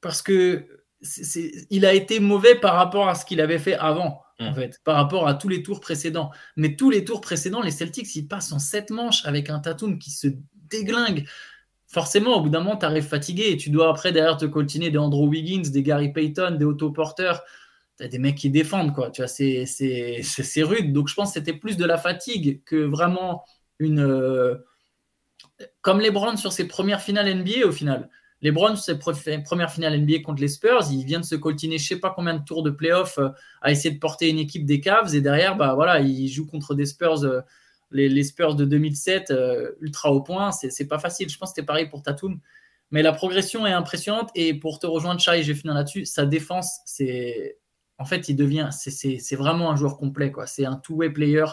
[0.00, 0.81] parce que
[1.70, 4.46] il a été mauvais par rapport à ce qu'il avait fait avant, mmh.
[4.46, 6.30] en fait, par rapport à tous les tours précédents.
[6.56, 9.98] Mais tous les tours précédents, les Celtics, ils passent en 7 manches avec un Tatum
[9.98, 10.28] qui se
[10.70, 11.26] déglingue.
[11.88, 14.90] Forcément, au bout d'un moment, tu arrives fatigué et tu dois après derrière te coltiner
[14.90, 17.34] des Andrew Wiggins, des Gary Payton, des Otto Porter.
[17.98, 19.10] Tu as des mecs qui défendent, quoi.
[19.10, 20.92] Tu vois, c'est rude.
[20.92, 23.44] Donc, je pense que c'était plus de la fatigue que vraiment
[23.78, 24.00] une.
[24.00, 24.54] Euh...
[25.82, 28.08] Comme les Browns sur ses premières finales NBA, au final.
[28.42, 31.86] Les Browns, ses premières finales NBA contre les Spurs, ils viennent de se coltiner je
[31.86, 33.28] sais pas combien de tours de playoff euh,
[33.60, 36.74] à essayer de porter une équipe des Cavs et derrière, bah voilà, ils jouent contre
[36.74, 37.40] des Spurs, euh,
[37.92, 40.50] les, les, Spurs de 2007, euh, ultra au point.
[40.50, 41.28] C'est pas facile.
[41.28, 42.40] Je pense que c'était pareil pour Tatum.
[42.90, 46.04] Mais la progression est impressionnante et pour te rejoindre, Chai, j'ai fini là-dessus.
[46.04, 47.58] Sa défense, c'est
[47.98, 50.32] en fait, il devient, c'est vraiment un joueur complet.
[50.32, 50.46] quoi.
[50.46, 51.44] C'est un two-way player.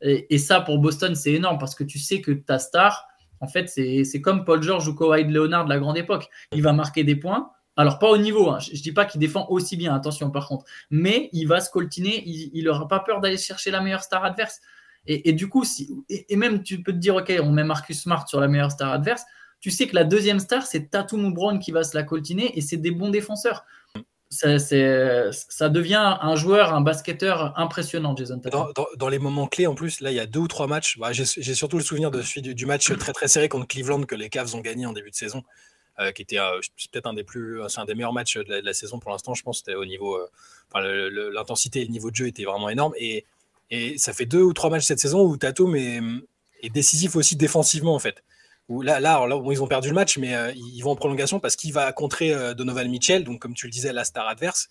[0.00, 3.06] Et, ça, pour Boston, c'est énorme parce que tu sais que ta star,
[3.40, 6.28] en fait, c'est comme Paul George ou Kawhi Leonard de la grande époque.
[6.52, 7.50] Il va marquer des points.
[7.76, 8.60] Alors, pas au niveau, hein.
[8.60, 11.70] je ne dis pas qu'il défend aussi bien, attention par contre, mais il va se
[11.70, 14.60] coltiner, il n'aura pas peur d'aller chercher la meilleure star adverse.
[15.06, 18.26] Et, du coup, si, et, même tu peux te dire, OK, on met Marcus Smart
[18.26, 19.24] sur la meilleure star adverse,
[19.60, 22.60] tu sais que la deuxième star, c'est Tatum Brown qui va se la coltiner et
[22.60, 23.64] c'est des bons défenseurs
[24.30, 28.72] ça, devient un joueur, un basketteur impressionnant, Jason Tatum.
[28.96, 30.98] Dans, les moments clés, en plus, là, il y a deux ou trois matchs.
[30.98, 34.14] Bah, j'ai surtout le souvenir de du, du, match très très serré contre Cleveland que
[34.14, 35.42] les Cavs ont gagné en début de saison,
[36.00, 36.60] euh, qui était euh,
[36.92, 39.34] peut-être un des plus, c'est un des meilleurs matchs de la, saison pour l'instant.
[39.34, 42.94] Je pense c'était au niveau, euh, l'intensité et le niveau de jeu étaient vraiment énormes.
[42.98, 43.24] Et,
[43.96, 47.98] ça fait deux ou trois matchs cette saison où Tatum est décisif aussi défensivement en
[47.98, 48.22] fait
[48.68, 51.72] là, là, ils ont perdu le match, mais euh, ils vont en prolongation parce qu'il
[51.72, 54.68] va contrer euh, Donovan Mitchell, donc comme tu le disais, la star adverse.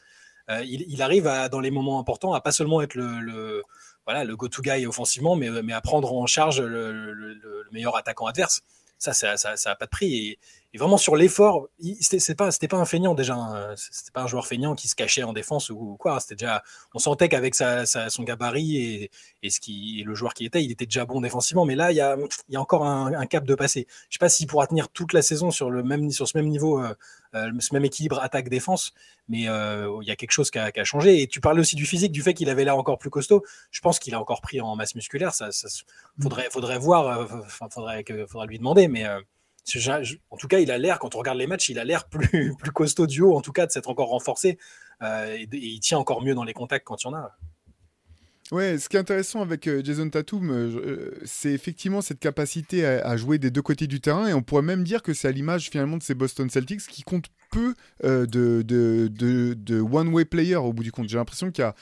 [0.49, 3.63] Euh, il, arrive dans les moments importants à pas seulement être le,
[4.05, 8.61] voilà, le go-to guy offensivement, mais, mais à prendre en charge le, meilleur attaquant adverse.
[8.97, 10.37] Ça, ça n'a pas de prix.
[10.73, 11.67] Et vraiment sur l'effort,
[12.01, 13.75] c'était pas pas un feignant déjà, hein.
[13.75, 16.19] c'était pas un joueur feignant qui se cachait en défense ou, quoi.
[16.19, 16.63] C'était déjà,
[16.95, 19.11] on sentait qu'avec sa, son gabarit et,
[19.43, 21.65] et ce qui le joueur qui était, il était déjà bon défensivement.
[21.65, 22.17] Mais là, il y a,
[22.49, 23.85] y a encore un, cap de passer.
[24.09, 26.47] Je sais pas s'il pourra tenir toute la saison sur le même sur ce même
[26.47, 26.95] niveau, euh,
[27.35, 28.93] euh, ce même équilibre attaque-défense,
[29.29, 31.21] mais euh, il y a quelque chose qui a, changé.
[31.21, 33.43] Et tu parlais aussi du physique, du fait qu'il avait l'air encore plus costaud.
[33.69, 35.35] Je pense qu'il a encore pris en masse musculaire.
[35.35, 35.67] Ça, ça
[36.19, 37.29] faudrait faudrait voir,
[37.69, 39.05] faudrait que faudrait lui demander, mais
[40.29, 42.53] en tout cas, il a l'air, quand on regarde les matchs, il a l'air plus,
[42.59, 44.57] plus costaud du haut, en tout cas, de s'être encore renforcé.
[45.01, 47.37] Euh, et, il tient encore mieux dans les contacts quand il y en a.
[48.51, 53.17] Ouais, ce qui est intéressant avec euh, Jason Tatum, euh, c'est effectivement cette capacité à,
[53.17, 54.27] jouer des deux côtés du terrain.
[54.27, 57.03] Et on pourrait même dire que c'est à l'image finalement de ces Boston Celtics qui
[57.03, 57.73] comptent peu
[58.03, 61.07] de, de, de, one-way player au bout du compte.
[61.07, 61.75] J'ai l'impression qu'il y a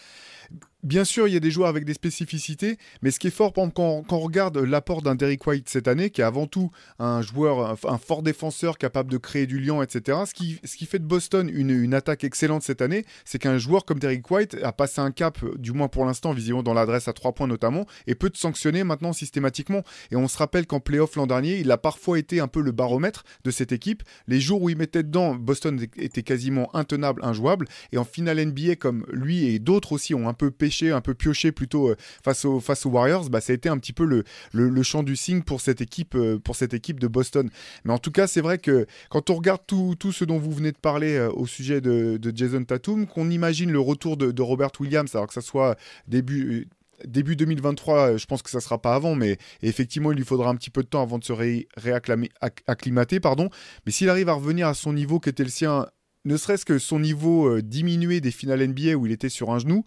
[0.84, 3.54] Bien sûr, il y a des joueurs avec des spécificités, mais ce qui est fort,
[3.54, 7.78] quand, on regarde l'apport d'un Derrick White cette année, qui est avant tout un joueur,
[7.88, 11.94] un, fort défenseur capable de créer du lien, etc., ce qui, fait de Boston une,
[11.94, 15.72] attaque excellente cette année, c'est qu'un joueur comme Derrick White a passé un cap, du
[15.72, 19.14] moins pour l'instant, visiblement dans l'adresse à 3 points notamment, et peut te sanctionner maintenant
[19.14, 19.84] systématiquement.
[20.10, 22.72] Et on se rappelle qu'en playoff l'an dernier, il a parfois été un peu le
[22.72, 24.02] baromètre de cette équipe.
[24.28, 28.78] Les jours où il mettait dedans, Boston était quasiment intenable, injouable, et en finale NBA,
[28.78, 30.50] comme lui et d'autres aussi ont un peu
[30.92, 33.78] un peu pioché plutôt euh, face, aux, face aux Warriors, bah, ça a été un
[33.78, 37.08] petit peu le, le, champ du signe pour cette, équipe, euh, pour cette équipe de
[37.08, 37.50] Boston.
[37.86, 40.52] Mais en tout cas, c'est vrai que quand on regarde tout, tout, ce dont vous
[40.52, 44.72] venez de parler euh, au sujet de, Jason Tatum, qu'on imagine le retour de, Robert
[44.80, 46.68] Williams, alors que ça soit début
[47.06, 50.56] début 2023, je pense que ça sera pas avant, mais effectivement, il lui faudra un
[50.56, 53.20] petit peu de temps avant de se réacclimater.
[53.20, 53.50] Pardon.
[53.86, 55.88] Mais s'il arrive à revenir à son niveau qui était le sien,
[56.26, 59.84] ne serait-ce que son niveau diminué des finales NBA où il était sur un genou,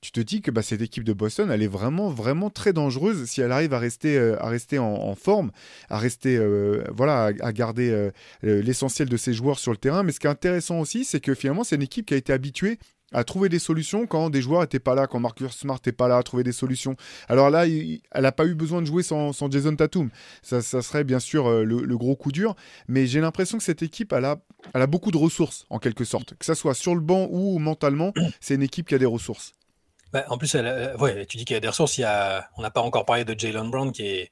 [0.00, 3.24] tu te dis que bah, cette équipe de Boston, elle est vraiment, vraiment très dangereuse
[3.26, 5.50] si elle arrive à rester, euh, à rester en, forme,
[5.88, 8.10] à rester, euh, voilà, à, garder euh,
[8.42, 10.02] l'essentiel de ses joueurs sur le terrain.
[10.02, 12.32] Mais ce qui est intéressant aussi, c'est que finalement, c'est une équipe qui a été
[12.32, 12.78] habituée
[13.10, 16.08] à trouver des solutions quand des joueurs n'étaient pas là, quand Marcus Smart n'était pas
[16.08, 16.94] là, à trouver des solutions.
[17.28, 20.10] Alors là, elle n'a pas eu besoin de jouer sans, Jason Tatum.
[20.42, 22.54] Ça, serait bien sûr le, gros coup dur,
[22.86, 24.42] mais j'ai l'impression que cette équipe, elle a,
[24.74, 26.34] elle a beaucoup de ressources, en quelque sorte.
[26.38, 29.54] Que ça soit sur le banc ou mentalement, c'est une équipe qui a des ressources.
[30.12, 31.98] Bah, en plus, ouais, tu dis qu'il y a des ressources.
[31.98, 34.30] Il y a, on n'a pas encore parlé de Jalen Brown qui est,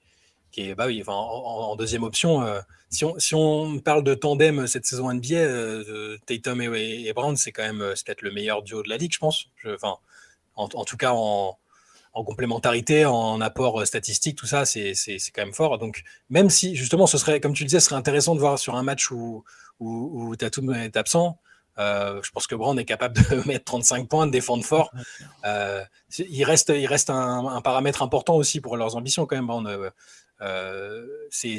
[0.50, 2.42] qui est bah oui, en, deuxième option.
[2.42, 7.36] Euh, si, on, si on parle de tandem cette saison NBA, euh, Tatum et, Brown,
[7.36, 9.46] c'est quand même euh, peut-être le meilleur duo de la ligue, je pense.
[10.54, 11.58] En, tout cas, en,
[12.14, 14.94] en, complémentarité, en apport statistique, tout ça, c'est
[15.34, 15.76] quand même fort.
[15.76, 18.58] Donc, même si, justement, ce serait, comme tu le disais, ce serait intéressant de voir
[18.58, 19.44] sur un match où,
[19.80, 21.38] où, où Tatum est absent,
[21.78, 24.90] euh, je pense que Brand est capable de mettre 35 points, de défendre fort.
[25.44, 25.84] Euh,
[26.18, 29.90] il reste, il reste un, paramètre important aussi pour leurs ambitions quand même.
[30.40, 31.58] Euh, c'est,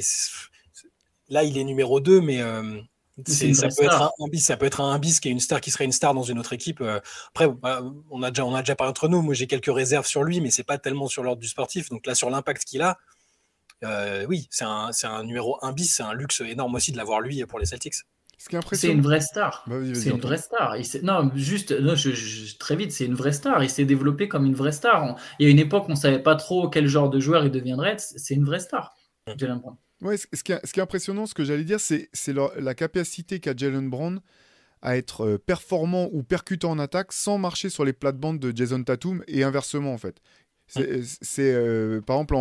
[1.29, 2.41] là, il est numéro 2, mais
[3.25, 5.71] ça, peut être un, bis, ça peut être un bis qui est une star qui
[5.71, 6.81] serait une star dans une autre équipe.
[7.29, 9.21] Après, bah, on a déjà, on a déjà parlé entre nous.
[9.21, 11.89] Moi, j'ai quelques réserves sur lui, mais c'est pas tellement sur l'ordre du sportif.
[11.89, 12.97] Donc là, sur l'impact qu'il a,
[14.27, 15.93] oui, c'est un, un numéro 1 bis.
[15.93, 18.03] C'est un luxe énorme aussi de l'avoir lui pour les Celtics.
[18.37, 19.63] C'est une vraie star.
[19.67, 20.75] Bah, c'est une vraie star.
[21.01, 21.73] non, juste,
[22.59, 23.63] très vite, c'est une vraie star.
[23.63, 25.15] Il s'est développé comme une vraie star.
[25.39, 27.51] Il y a une époque, on ne savait pas trop quel genre de joueur il
[27.51, 27.97] deviendrait.
[27.97, 28.95] C'est une vraie star,
[29.37, 29.75] Jalen Brown.
[30.01, 34.21] Ouais, ce, qui est, impressionnant, ce que j'allais dire, c'est la, capacité qu'a Jalen Brown
[34.83, 38.83] à être euh, performant ou percutant en attaque sans marcher sur les plates-bandes de Jason
[38.83, 40.21] Tatum et inversement, en fait.
[40.67, 42.35] C'est, c'est, euh, par exemple,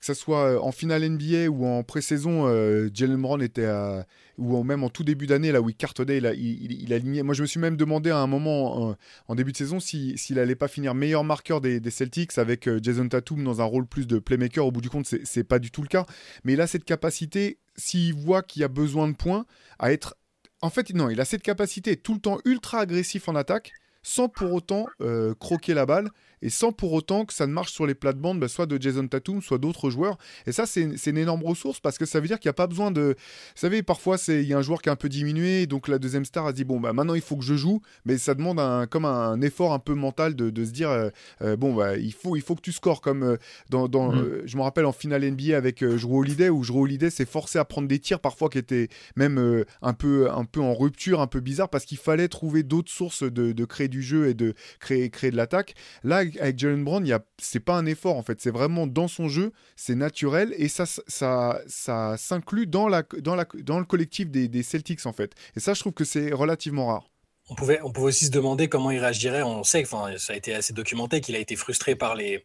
[0.00, 4.04] que ce soit en finale NBA ou en pré-saison, euh, Jalen Brown était à,
[4.36, 6.92] ou même en tout début d'année, là où il cartonnait, il, a, il, il- il
[6.92, 7.22] alignait.
[7.22, 8.96] Moi, je me suis même demandé à un moment
[9.28, 12.66] en, début de saison si- s'il allait pas finir meilleur marqueur des, des Celtics avec
[12.68, 14.66] euh, Jason Tatum dans un rôle plus de playmaker.
[14.66, 16.04] Au bout du compte, c'est, pas du tout le cas.
[16.44, 19.46] Mais il a cette capacité, s'il voit qu'il a besoin de points,
[19.78, 20.16] à être.
[20.62, 24.28] En fait, non, il a cette capacité tout le temps ultra agressif en attaque, sans
[24.28, 26.10] pour autant euh, croquer la balle
[26.42, 29.06] et sans pour autant que ça ne marche sur les plates-bandes, bah, soit de Jason
[29.06, 30.18] Tatum, soit d'autres joueurs.
[30.46, 32.66] Et ça, c'est une énorme ressource parce que ça veut dire qu'il n'y a pas
[32.66, 33.16] besoin de.
[33.18, 35.98] Vous savez, parfois, il y a un joueur qui est un peu diminué, donc la
[35.98, 38.60] deuxième star a dit bon, bah maintenant il faut que je joue, mais ça demande
[38.60, 41.10] un, comme un, effort un peu mental de, de se dire euh,
[41.42, 43.00] euh, bon, bah, il, faut, il faut que tu scores.
[43.00, 43.36] Comme euh,
[43.70, 43.88] dans.
[43.88, 47.26] dans, euh, je me rappelle en finale NBA avec Jrue Holiday, où Jrue Holiday s'est
[47.26, 51.20] forcé à prendre des tirs parfois qui étaient même un, peu, un peu en rupture,
[51.20, 54.34] un peu bizarre, parce qu'il fallait trouver d'autres sources de, de créer du jeu et
[54.34, 55.74] de créer, créer de l'attaque.
[56.04, 59.28] Là, avec- Jalen Brown, a- c'est pas un effort en fait, c'est vraiment dans son
[59.28, 64.30] jeu, c'est naturel et ça, ça, ça s'inclut dans, la, dans, la, dans le collectif
[64.30, 65.32] des, des Celtics en fait.
[65.56, 67.10] Et ça, je trouve que c'est relativement rare.
[67.50, 69.42] On pouvait, on pouvait aussi se demander comment il réagirait.
[69.42, 72.44] On sait, enfin, ça a été assez documenté qu'il a été frustré par les,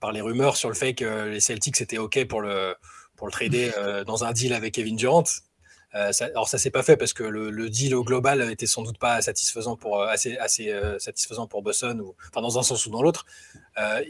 [0.00, 2.74] par les rumeurs sur le fait que les Celtics étaient OK pour le,
[3.16, 5.24] pour le trader euh, dans un deal avec Kevin Durant.
[5.94, 8.82] Euh, ça, alors ça s'est pas fait parce que le, deal au global était sans
[8.82, 10.38] doute pas satisfaisant pour euh, assez,
[10.70, 13.26] euh, satisfaisant pour Boston enfin dans un sens ou dans l'autre.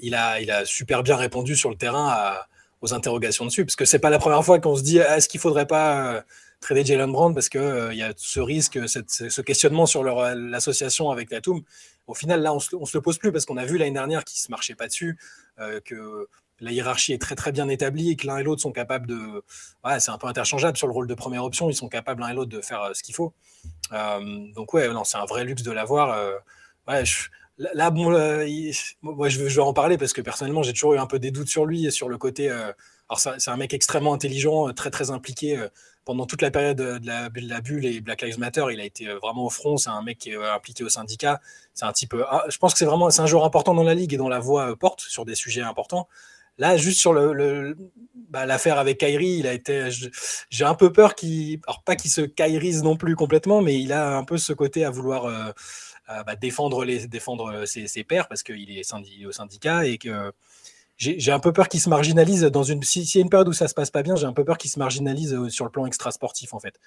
[0.02, 2.36] Il a il a super bien répondu sur le terrain
[2.80, 5.28] aux interrogations dessus parce que c'est pas la première fois qu'on se dit ah, est-ce
[5.28, 6.24] qu'il faudrait pas
[6.60, 11.10] trader Jalen Brown parce que il y a ce risque ce questionnement sur leur- l'association
[11.10, 11.62] avec Tatum.
[12.06, 14.24] Au final là on se, se le pose plus parce qu'on a vu l'année dernière
[14.24, 15.18] qu'ils se marchaient pas dessus
[15.84, 16.28] que
[16.60, 19.42] la hiérarchie est très très bien établie et que l'un et l'autre sont capables de.
[19.98, 21.70] C'est un peu interchangeable sur le rôle de première option.
[21.70, 23.32] Ils sont capables l'un et l'autre de faire euh, ce qu'il faut.
[23.92, 24.20] Euh,
[24.54, 26.12] donc ouais, non, c'est un vrai luxe de l'avoir.
[26.12, 26.32] Euh,
[27.58, 28.10] là, bon,
[29.02, 31.30] moi je je veux en parler parce que personnellement j'ai toujours eu un peu des
[31.30, 32.50] doutes sur lui et sur le côté.
[32.50, 35.66] alors c'est un- mec extrêmement intelligent, très très impliqué.
[36.04, 39.44] pendant toute la période de la, bulle et Black Lives Matter, il a été vraiment
[39.46, 39.76] au front.
[39.76, 41.40] C'est un mec qui est impliqué au syndicat.
[41.74, 42.14] C'est un type.
[42.28, 44.28] ah, je pense que c'est vraiment c'est un joueur important dans la ligue et dont
[44.28, 46.08] la voix porte sur des sujets importants.
[46.60, 47.74] Là, juste sur le,
[48.28, 49.88] bah, l'affaire avec Kyrie, il a été.
[50.50, 53.94] J'ai un peu peur qu'il, alors pas qu'il se Kyrise non plus complètement, mais il
[53.94, 55.52] a un peu ce côté à vouloir euh,
[56.24, 60.32] bah, défendre les défendre euh, ses, pairs parce qu'il est au syndicat et que
[60.98, 62.82] j'ai un peu peur qu'il se marginalise dans une.
[62.82, 64.70] Y a une période où ça se passe pas bien, j'ai un peu peur qu'il
[64.70, 66.78] se marginalise euh, sur le plan extra sportif en fait.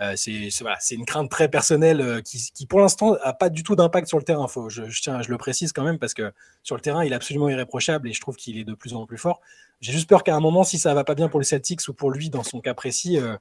[0.00, 3.62] Euh, c'est voilà, une crainte très personnelle euh, qui, qui, pour l'instant a pas du
[3.62, 4.48] tout d'impact sur le terrain.
[4.48, 6.32] Faut, je, je tiens, je le précise quand même parce que
[6.64, 9.06] sur le terrain, il est absolument irréprochable et je trouve qu'il est de plus en
[9.06, 9.40] plus fort.
[9.80, 11.94] J'ai juste peur qu'à un moment, si ça va pas bien pour les Celtics ou
[11.94, 13.36] pour lui dans son cas précis, euh,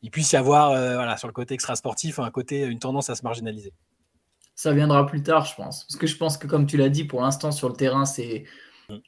[0.00, 3.10] il puisse y avoir euh, voilà, sur le côté extra sportif un côté, une tendance
[3.10, 3.72] à se marginaliser.
[4.54, 5.84] Ça viendra plus tard, je pense.
[5.84, 8.44] Parce que je pense que, comme tu l'as dit, pour l'instant, sur le terrain, c'est.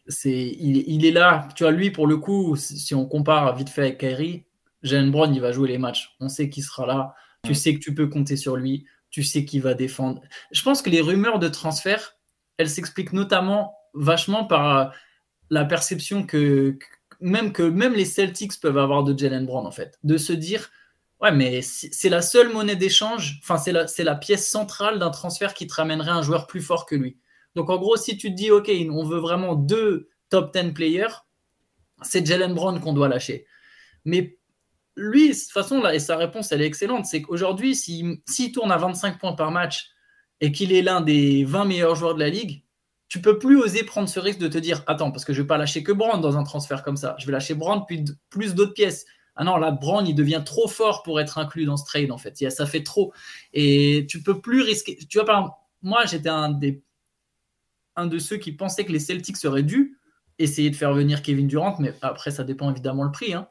[0.06, 1.48] c'est il, il est là.
[1.56, 4.44] Tu vois, lui, pour le coup, si si on compare vite fait avec Kyrie,
[4.82, 6.14] Jalen Brown, il va jouer les matchs.
[6.20, 7.14] On sait qu'il sera là.
[7.44, 8.86] Tu sais que tu peux compter sur lui.
[9.10, 10.22] Tu sais qu'il va défendre.
[10.52, 12.16] Je pense que les rumeurs de transfert,
[12.58, 14.90] elles s'expliquent notamment vachement par euh,
[15.50, 16.78] la perception que,
[17.20, 19.98] même que même les Celtics peuvent avoir de Jalen Brown, en fait.
[20.04, 20.70] De se dire,
[21.20, 25.10] ouais, mais c'est la seule monnaie d'échange, enfin, c'est la, c'est la pièce centrale d'un
[25.10, 27.18] transfert qui te ramènerait un joueur plus fort que lui.
[27.56, 31.24] Donc, en gros, si tu te dis, OK, on veut vraiment deux top 10 players,
[32.02, 33.46] c'est Jalen Brown qu'on doit lâcher.
[34.04, 34.38] Mais
[35.00, 38.70] lui, de toute façon, là, et sa réponse, elle est excellente, c'est qu'aujourd'hui, s'il tourne
[38.70, 39.90] à 25 points par match
[40.40, 42.62] et qu'il est l'un des 20 meilleurs joueurs de la ligue,
[43.08, 45.46] tu peux plus oser prendre ce risque de te dire attends parce que je vais
[45.46, 47.16] pas lâcher que Brand dans un transfert comme ça.
[47.18, 49.04] Je vais lâcher Brand puis plus d'autres pièces.
[49.34, 52.18] Ah non là Brand il devient trop fort pour être inclus dans ce trade en
[52.18, 52.36] fait.
[52.50, 53.12] Ça fait trop.
[53.52, 54.96] Et tu peux plus risquer.
[55.08, 56.50] Tu vois par exemple moi j'étais un
[58.06, 59.98] de ceux qui pensaient que les Celtics seraient dû
[60.38, 63.48] essayer de faire venir Kevin Durant mais après ça dépend évidemment le prix hein.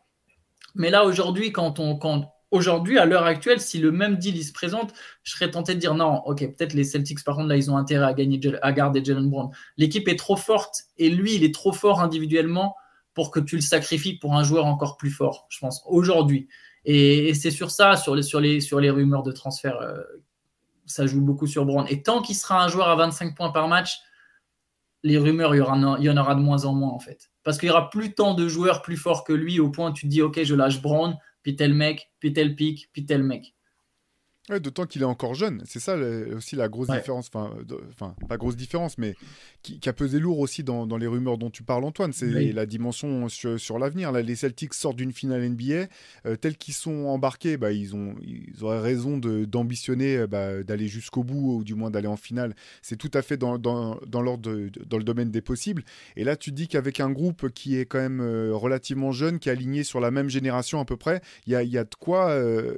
[0.76, 4.44] Mais là aujourd'hui quand on quand aujourd'hui à l'heure actuelle si le même deal il
[4.44, 4.94] se présente
[5.30, 7.78] je serais tenté de dire non, ok, peut-être les Celtics, par contre, là, ils ont
[7.78, 9.52] intérêt à, gagner, à garder Jalen Brown.
[9.78, 12.76] L'équipe est trop forte et lui, il est trop fort individuellement
[13.14, 16.48] pour que tu le sacrifies pour un joueur encore plus fort, je pense, aujourd'hui.
[16.86, 20.02] Et, et c'est sur ça, sur les, sur, les, sur les rumeurs de transfert, euh,
[20.88, 21.86] ça joue beaucoup sur Brown.
[21.90, 24.00] Et tant qu'il sera un joueur à 25 points par match,
[25.04, 27.30] les rumeurs, il y, en aura de moins en moins, en fait.
[27.44, 29.94] Parce qu'il y aura plus tant de joueurs plus forts que lui au point où
[29.94, 33.56] tu dis, ok, je lâche Brown, puis tel mec, puis tel pic, puis tel mec.
[34.50, 35.62] Ouais, D'autant qu'il est encore jeune.
[35.66, 36.98] C'est ça le- aussi la grosse Ouais.
[36.98, 37.30] différence.
[37.34, 39.16] Enfin, de- enfin, pas grosse différence, mais
[39.62, 42.14] qui, qui a pesé lourd aussi dans, dans les rumeurs dont tu parles, Antoine.
[42.14, 42.52] C'est Oui.
[42.52, 44.12] la dimension sur, sur l'avenir.
[44.12, 45.88] Les Celtics sortent d'une finale NBA.
[46.26, 50.88] euh, tels qu'ils sont embarqués, bah, ils, ont, ils auraient raison d'ambitionner euh, bah, d'aller
[50.88, 52.56] jusqu'au bout, ou du moins d'aller en finale.
[52.82, 55.84] C'est tout à fait dans, dans, dans, l'ordre de- dans le domaine des possibles.
[56.16, 59.50] Et là, tu dis qu'avec un groupe qui est quand même euh, relativement jeune, qui
[59.50, 61.84] est aligné sur la même génération à peu près, il y a, il y a
[61.84, 62.78] de quoi euh,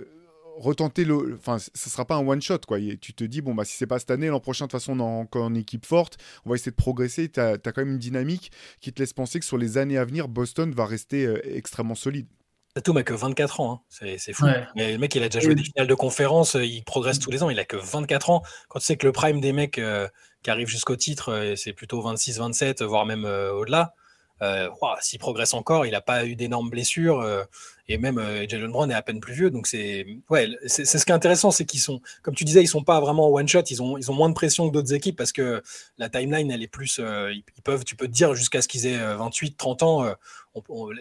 [0.62, 1.36] retenter le.
[1.38, 2.80] Enfin, ce sera pas un one shot quoi.
[2.80, 4.80] Et tu te dis bon bah si c'est pas cette année, l'an prochain de toute
[4.80, 7.30] façon on est encore en équipe forte, on va essayer de progresser.
[7.30, 10.06] Tu as, quand même une dynamique qui te laisse penser que sur les années à
[10.06, 12.28] venir, Boston va rester euh, extrêmement solide.
[12.74, 13.82] Tatum a que 24 ans, hein.
[13.90, 14.46] c'est c'est fou.
[14.46, 14.66] Ouais.
[14.76, 17.32] Mais le mec, il a déjà joué des finales de conférence, euh, il progresse tous
[17.32, 18.44] les ans, il a que 24 ans.
[18.70, 20.08] Quand tu sais que le prime des mecs euh,
[20.44, 23.94] qui arrivent jusqu'au titre, c'est plutôt 26, 27, voire même euh, au-delà.
[24.42, 24.70] Euh,
[25.02, 27.44] S'il progresse encore, il n'a pas eu d'énormes blessures, euh,
[27.92, 29.50] et même euh, Jalen Brown est à peine plus vieux.
[29.52, 32.68] Donc c'est ouais, c'est ce qui est intéressant, c'est qu'ils sont, comme tu disais, ils
[32.68, 35.18] sont pas vraiment one shot, ils ont, ils ont moins de pression que d'autres équipes
[35.18, 35.62] parce que
[35.98, 38.86] la timeline, elle est plus, euh, ils, peuvent, tu peux te dire jusqu'à ce qu'ils
[38.88, 40.14] aient euh, 28, 30 ans, euh,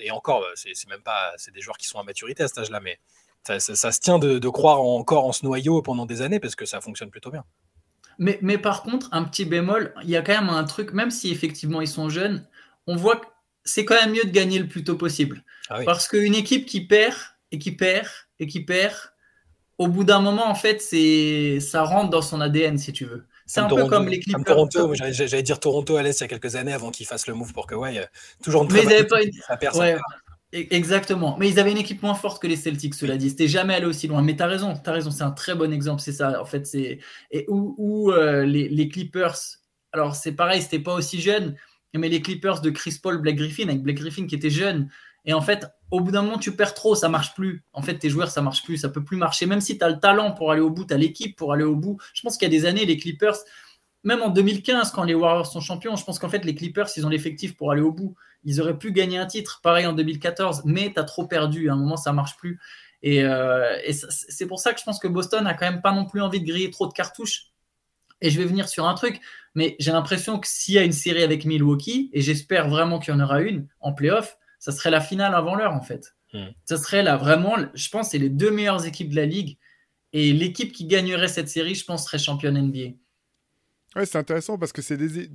[0.03, 2.59] et encore, euh, c'est même pas, c'est des joueurs qui sont à maturité à cet
[2.59, 2.99] âge-là, mais
[3.47, 6.41] ça, ça- ça se tient de, de croire encore en ce noyau pendant des années
[6.41, 7.45] parce que ça fonctionne plutôt bien.
[8.19, 11.11] Mais, mais par contre, un petit bémol, il y a quand même un truc, même
[11.11, 12.47] si effectivement ils sont jeunes,
[12.87, 13.21] on voit
[13.65, 15.45] c'est quand même mieux de gagner le plus tôt possible.
[15.69, 15.85] Ah oui.
[15.85, 17.17] Parce qu'une équipe qui perd
[17.53, 18.07] et qui perd
[18.39, 18.95] et qui perd,
[19.79, 23.25] au bout d'un moment, en fait, c'est ça rentre dans son ADN, si tu veux.
[23.47, 24.45] C'est un peu comme les Clippers.
[24.45, 27.35] Toronto, j'allais dire Toronto à l'Est il y a quelques années avant qu'ils fassent le
[27.35, 28.05] move pour que, ouais, euh,
[28.45, 29.97] toujours une Mais ils pas équipe, ça perd, ça Ouais,
[30.55, 31.37] e- exactement.
[31.39, 33.31] Mais ils avaient une équipe moins forte que les Celtics, cela dit.
[33.31, 34.23] C'était jamais allé aussi loin.
[34.23, 35.11] Mais tu as raison, tu raison.
[35.11, 36.41] C'est un très bon exemple, c'est ça.
[36.41, 37.01] En fait, c'est.
[37.33, 39.37] Et où, où, euh, les, les Clippers.
[39.93, 41.57] Alors, c'est pareil, c'était pas aussi jeune,
[41.99, 44.89] mais les Clippers de Chris Paul, Blake Griffin, avec Blake Griffin qui était jeune.
[45.25, 47.65] Et en fait, au bout d'un moment, tu perds trop, ça marche plus.
[47.73, 49.47] En fait, tes joueurs, ça marche plus, ça peut plus marcher.
[49.47, 51.65] Même si tu as le talent pour aller au bout, tu as l'équipe pour aller
[51.65, 51.99] au bout.
[52.15, 53.37] Je pense qu'il y a des années, les Clippers,
[54.03, 57.05] même en 2015, quand les Warriors sont champions, je pense qu'en fait, les Clippers, ils
[57.05, 58.15] ont l'effectif pour aller au bout.
[58.45, 61.69] Ils auraient pu gagner un titre, pareil en 2014, mais tu as trop perdu.
[61.69, 62.59] À un moment, ça marche plus.
[63.03, 66.07] Et, euh, c'est pour ça que je pense que Boston a quand même pas non
[66.07, 67.50] plus envie de griller trop de cartouches.
[68.21, 69.21] Et je vais venir sur un truc,
[69.55, 73.15] mais j'ai l'impression que s'il y a une série avec Milwaukee, et j'espère vraiment qu'il
[73.15, 76.15] y en aura une en playoff, ça serait la finale avant l'heure en fait.
[76.33, 76.49] Hmm.
[76.65, 79.59] Ça serait là vraiment, je pense, c'est les deux meilleures équipes de la ligue.
[80.13, 82.97] Et l'équipe qui gagnerait cette série, je pense, serait championne NBA.
[83.97, 85.29] Ouais, c'est intéressant parce que c'est des,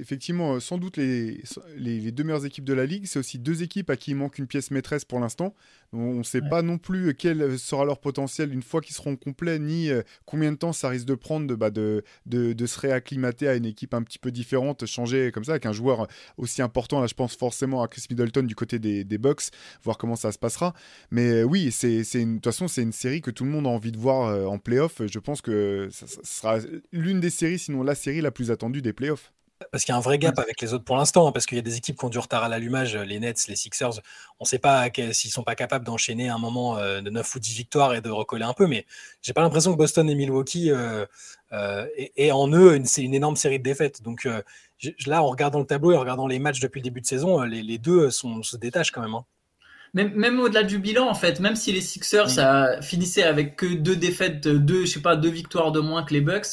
[0.00, 1.42] effectivement euh, sans doute les,
[1.76, 3.04] les, les deux meilleures équipes de la ligue.
[3.04, 5.54] C'est aussi deux équipes à qui il manque une pièce maîtresse pour l'instant.
[5.94, 6.48] On ne sait Ouais.
[6.48, 10.50] pas non plus quel sera leur potentiel une fois qu'ils seront complets, ni euh, combien
[10.50, 13.66] de temps ça risque de prendre de, bah, de, de, de se réacclimater à une
[13.66, 16.06] équipe un petit peu différente, changer comme ça avec un joueur
[16.38, 17.00] aussi important.
[17.00, 19.50] Là, je pense forcément à Chris Middleton du côté des, des Bucks,
[19.82, 20.72] voir comment ça se passera.
[21.10, 23.70] Mais euh, oui, c'est de toute façon, c'est une série que tout le monde a
[23.70, 25.02] envie de voir euh, en playoff.
[25.06, 26.58] Je pense que ça, ça sera
[26.92, 29.32] l'une des séries, sinon la série la plus attendue des playoffs.
[29.70, 31.56] Parce qu'il y a un vrai gap avec les autres pour l'instant, hein, parce qu'il
[31.56, 34.00] y a des équipes qui ont du retard à l'allumage, les Nets, les Sixers.
[34.40, 37.38] On ne sait pas s'ils sont pas capables d'enchaîner un moment euh, de 9 ou
[37.38, 38.86] 10 victoires et de recoller un peu, mais
[39.22, 41.06] j'ai pas l'impression que Boston et Milwaukee euh,
[41.52, 44.02] euh, aient- aient en eux une, une énorme série de défaites.
[44.02, 44.42] Donc euh,
[45.06, 47.40] là, en regardant le tableau et en regardant les matchs depuis le début de saison,
[47.42, 49.14] euh, les, les deux sont, se détachent quand même.
[49.14, 49.24] hein.
[49.94, 52.30] Même, même au-delà du bilan, en fait, même si les Sixers Mm.
[52.30, 56.14] ça finissait avec que deux défaites, deux, je sais pas, deux victoires de moins que
[56.14, 56.46] les Bucks,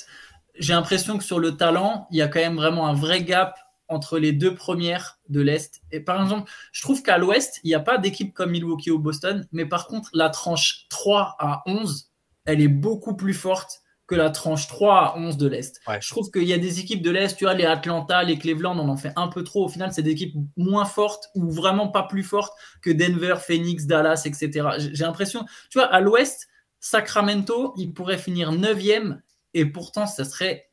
[0.59, 3.57] j'ai l'impression que sur le talent, il y a quand même vraiment un vrai gap
[3.87, 5.81] entre les deux premières de l'Est.
[5.91, 8.99] Et par exemple, je trouve qu'à l'Ouest, il n'y a pas d'équipe comme Milwaukee ou
[8.99, 12.11] Boston, mais par contre, la tranche 3 à 11,
[12.45, 15.81] elle est beaucoup plus forte que la tranche 3 à 11 de l'Est.
[15.87, 15.99] Ouais.
[16.01, 18.77] Je trouve qu'il y a des équipes de l'Est, tu vois, les Atlanta, les Cleveland,
[18.77, 19.65] on en fait un peu trop.
[19.65, 23.85] Au final, c'est des équipes moins fortes ou vraiment pas plus fortes que Denver, Phoenix,
[23.85, 24.69] Dallas, etc.
[24.77, 26.47] J'ai j'ai l'impression, tu vois, à l'Ouest,
[26.79, 29.19] Sacramento, il pourrait finir 9e
[29.53, 30.69] et pourtant, ça serait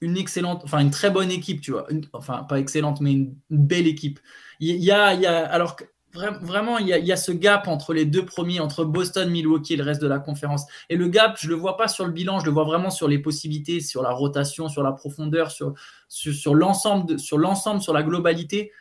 [0.00, 1.86] une excellente, enfin une très bonne équipe, tu vois.
[2.12, 4.20] Enfin, pas excellente, mais une, belle équipe.
[4.60, 5.84] Il y a, il y a alors que
[6.14, 9.30] vra- vraiment, il y, a, y a ce gap entre les deux premiers, entre Boston,
[9.30, 10.64] Milwaukee et le reste de la conférence.
[10.90, 13.08] Et le gap, je le vois pas sur le bilan, je le vois vraiment sur
[13.08, 15.74] les possibilités, sur la rotation, sur la profondeur, sur,
[16.08, 18.72] sur, sur l'ensemble, sur la globalité.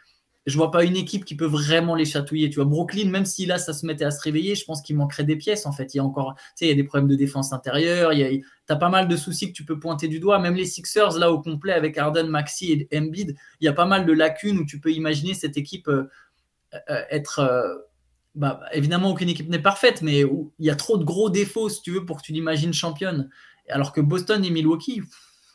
[0.45, 2.49] Je vois pas une équipe qui peut vraiment les chatouiller.
[2.49, 4.95] Tu vois, Brooklyn, même si là ça se mettait à se réveiller, je pense qu'il
[4.97, 5.93] manquerait des pièces en fait.
[5.93, 8.11] Il y a encore, tu sais, il y a des problèmes de défense intérieure.
[8.13, 8.29] Il y a,
[8.65, 10.39] t'as pas mal de soucis que tu peux pointer du doigt.
[10.39, 13.85] Même les Sixers là au complet avec Harden, Maxi et Embiid, il y a pas
[13.85, 16.09] mal de lacunes où tu peux imaginer cette équipe euh,
[16.89, 17.75] euh, être euh,
[18.35, 21.81] bah, évidemment, aucune équipe n'est parfaite, mais il y a trop de gros défauts, si
[21.83, 23.29] tu veux, pour que tu l'imagines championne.
[23.69, 25.01] Alors que Boston et Milwaukee,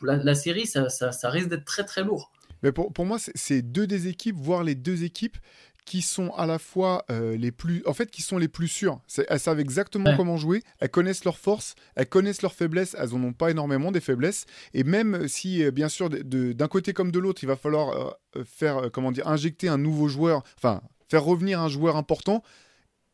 [0.01, 2.31] la, série, ça, ça- ça risque d'être très très lourd.
[2.63, 5.37] Mais pour, pour moi, c'est- deux des équipes, voire les deux équipes
[5.85, 8.99] qui sont à la fois euh, les plus, en fait, qui sont les plus sûres.
[9.27, 10.15] Elles savent exactement Ouais.
[10.17, 13.91] comment jouer, elles connaissent leurs forces, elles connaissent leurs faiblesses, elles en ont pas énormément
[13.91, 14.45] des faiblesses.
[14.75, 18.11] Et même si, euh, bien sûr, d'un côté comme de l'autre, il va falloir euh,
[18.41, 22.43] euh, faire, euh, comment dire, injecter un nouveau joueur, enfin, faire revenir un joueur important.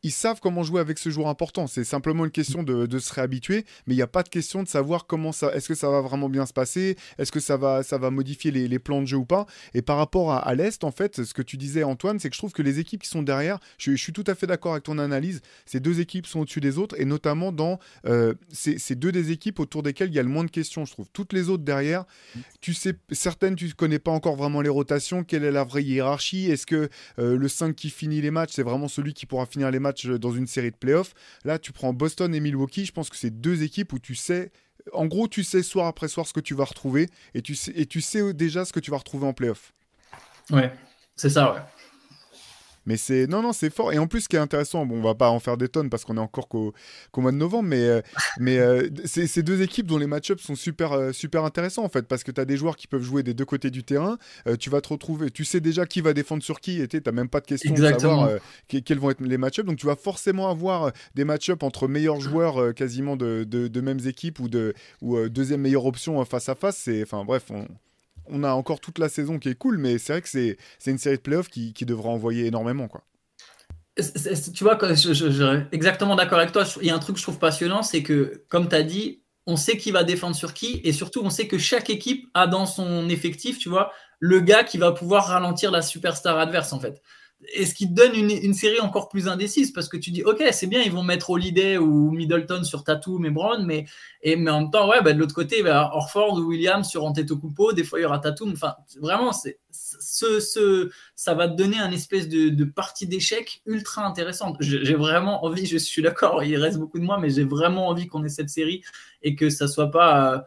[0.02, 1.66] Ils savent comment jouer avec ce joueur important.
[1.66, 4.68] C'est simplement une question de, se réhabituer, mais il n'y a pas de question de
[4.68, 5.52] savoir comment ça.
[5.54, 8.50] Est-ce que ça va vraiment bien se passer Est-ce que ça va, ça va modifier
[8.50, 11.42] les, plans de jeu ou pas Et par rapport à, l'Est, en fait, ce que
[11.42, 14.12] tu disais, Antoine, c'est que je trouve que les équipes qui sont derrière, je, suis
[14.12, 17.04] tout à fait d'accord avec ton analyse, ces deux équipes sont au-dessus des autres, et
[17.04, 20.44] notamment dans euh, ces, ces deux des équipes autour desquelles il y a le moins
[20.44, 21.08] de questions, je trouve.
[21.12, 22.04] Toutes les autres derrière,
[22.60, 25.82] tu sais, certaines, tu ne connais pas encore vraiment les rotations, quelle est la vraie
[25.82, 26.88] hiérarchie, est-ce que
[27.18, 29.95] euh, le 5 qui finit les matchs, c'est vraiment celui qui pourra finir les matchs
[30.04, 33.30] dans une série de playoffs Là, tu prends Boston et Milwaukee, je pense que c'est
[33.30, 34.50] deux équipes où tu sais,
[34.92, 37.72] en gros, tu sais soir après soir ce que tu vas retrouver, et tu sais,
[37.74, 39.72] et tu sais déjà ce que tu vas retrouver en playoff.
[40.50, 40.72] Ouais,
[41.16, 41.60] c'est ça, ouais.
[42.86, 43.92] Mais c'est non non c'est fort.
[43.92, 45.90] Et en plus ce qui est intéressant bon on va pas en faire des tonnes
[45.90, 46.72] parce qu'on est encore qu'au
[47.18, 48.00] mois de novembre mais euh,
[48.40, 51.88] mais euh, c'est ces deux équipes dont les match-ups sont super euh, super intéressants en
[51.88, 54.18] fait parce que tu as des joueurs qui peuvent jouer des deux côtés du terrain
[54.46, 57.00] euh, tu vas te retrouver tu sais déjà qui va défendre sur qui et tu
[57.04, 59.66] n'as même pas de question de savoir euh, que- quels vont être les match-ups.
[59.66, 63.80] Donc tu vas forcément avoir des match-ups entre meilleurs joueurs euh, quasiment de, de, de
[63.80, 66.76] mêmes équipes ou de ou deuxième meilleure option face à face.
[66.76, 67.66] C'est enfin bref on
[68.28, 70.56] on a encore toute la saison qui est cool, mais c'est vrai que c'est
[70.90, 72.88] une série de playoffs qui, qui devra envoyer énormément.
[72.88, 73.02] Quoi.
[74.54, 76.64] Tu vois, je, je- exactement d'accord avec toi.
[76.82, 79.22] Il y a un truc que je trouve passionnant, c'est que, comme tu as dit,
[79.46, 82.46] on sait qui va défendre sur qui, et surtout, on sait que chaque équipe a
[82.46, 86.80] dans son effectif, tu vois, le gars qui va pouvoir ralentir la superstar adverse, en
[86.80, 87.00] fait.
[87.52, 90.42] Et ce qui te donne une, série encore plus indécise, parce que tu dis, ok,
[90.52, 93.84] c'est bien, ils vont mettre Holiday ou Middleton sur Tatum et Brown, mais,
[94.26, 97.84] en même temps, ouais, bah, de l'autre côté, bah, Orford ou Williams sur Antetokounmpo, des
[97.84, 98.52] fois, il y aura Tatum.
[98.52, 104.56] Enfin, vraiment, ça va te donner un espèce de, partie d'échecs ultra intéressante.
[104.60, 108.06] J'ai vraiment envie, je suis d'accord, il reste beaucoup de mois, mais j'ai vraiment envie
[108.06, 108.82] qu'on ait cette série
[109.22, 110.38] et que ça soit pas, euh,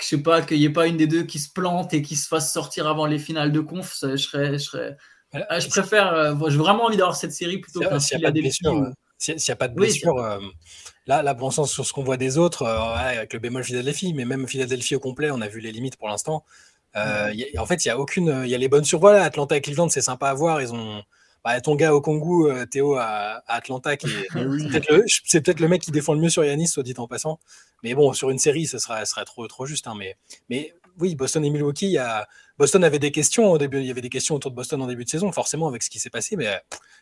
[0.00, 2.16] je sais pas, qu'il n'y ait pas une des deux qui se plante et qui
[2.16, 3.98] se fasse sortir avant les finales de conf.
[4.02, 4.96] Je serais, je serais,
[5.48, 8.24] Ah, je préfère, euh, j'ai vraiment envie d'avoir cette série plutôt S'il qu'un s'il n'y
[8.24, 10.38] a pas de blessure, euh, s'il s'il y a pas de Oui, blessure, euh,
[11.06, 13.64] là, là, pour l'instant, sur ce qu'on voit des autres, euh, ouais, avec le bémol
[13.64, 16.44] Philadelphie, mais même Philadelphie au complet, on a vu les limites pour l'instant.
[16.96, 19.14] Euh, y a- en fait, il y a aucune, il y a les bonnes survoies
[19.14, 19.22] là.
[19.24, 20.60] Atlanta et Cleveland, c'est sympa à voir.
[20.60, 21.02] Ils ont
[21.44, 24.28] bah, ton gars au Congo, euh, Théo à, à Atlanta, qui est
[24.58, 26.94] c'est peut-être le, c'est peut-être le mec qui défend le mieux sur Yanis, soit dit
[26.98, 27.40] en passant.
[27.82, 29.86] Mais bon, sur une série, ce serait, ce serait trop, trop juste.
[29.86, 30.16] hein, mais,
[30.50, 32.28] mais oui, Boston et Milwaukee, il y a,
[32.58, 33.78] Boston avait des questions au début.
[33.78, 35.90] Il y avait des questions autour de Boston en début de saison, forcément avec ce
[35.90, 36.36] qui s'est passé.
[36.36, 36.56] Mais euh,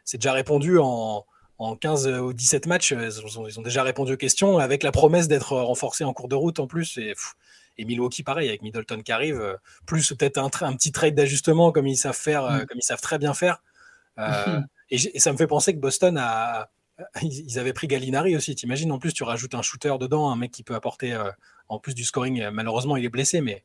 [0.05, 1.25] c'est déjà répondu en,
[1.59, 2.93] en 15 ou 17 matchs.
[2.93, 6.13] euh, Ils ont, ils ont déjà répondu aux questions avec la promesse d'être renforcés en
[6.13, 6.99] cours de route en plus.
[6.99, 7.35] Et, pff,
[7.79, 9.55] et Milwaukee, pareil, avec Middleton qui arrive, euh,
[9.87, 12.67] plus peut-être un, petit trade d'ajustement comme ils savent faire, euh, Mm.
[12.67, 13.63] comme ils savent très bien faire.
[14.19, 16.69] Euh, et, ça me fait penser que Boston a.
[17.23, 18.55] Ils avaient pris Gallinari aussi.
[18.55, 21.31] T'imagines, en plus, tu rajoutes un shooter dedans, un mec qui peut apporter, euh,
[21.69, 23.65] en plus du scoring, euh, malheureusement, il est blessé, mais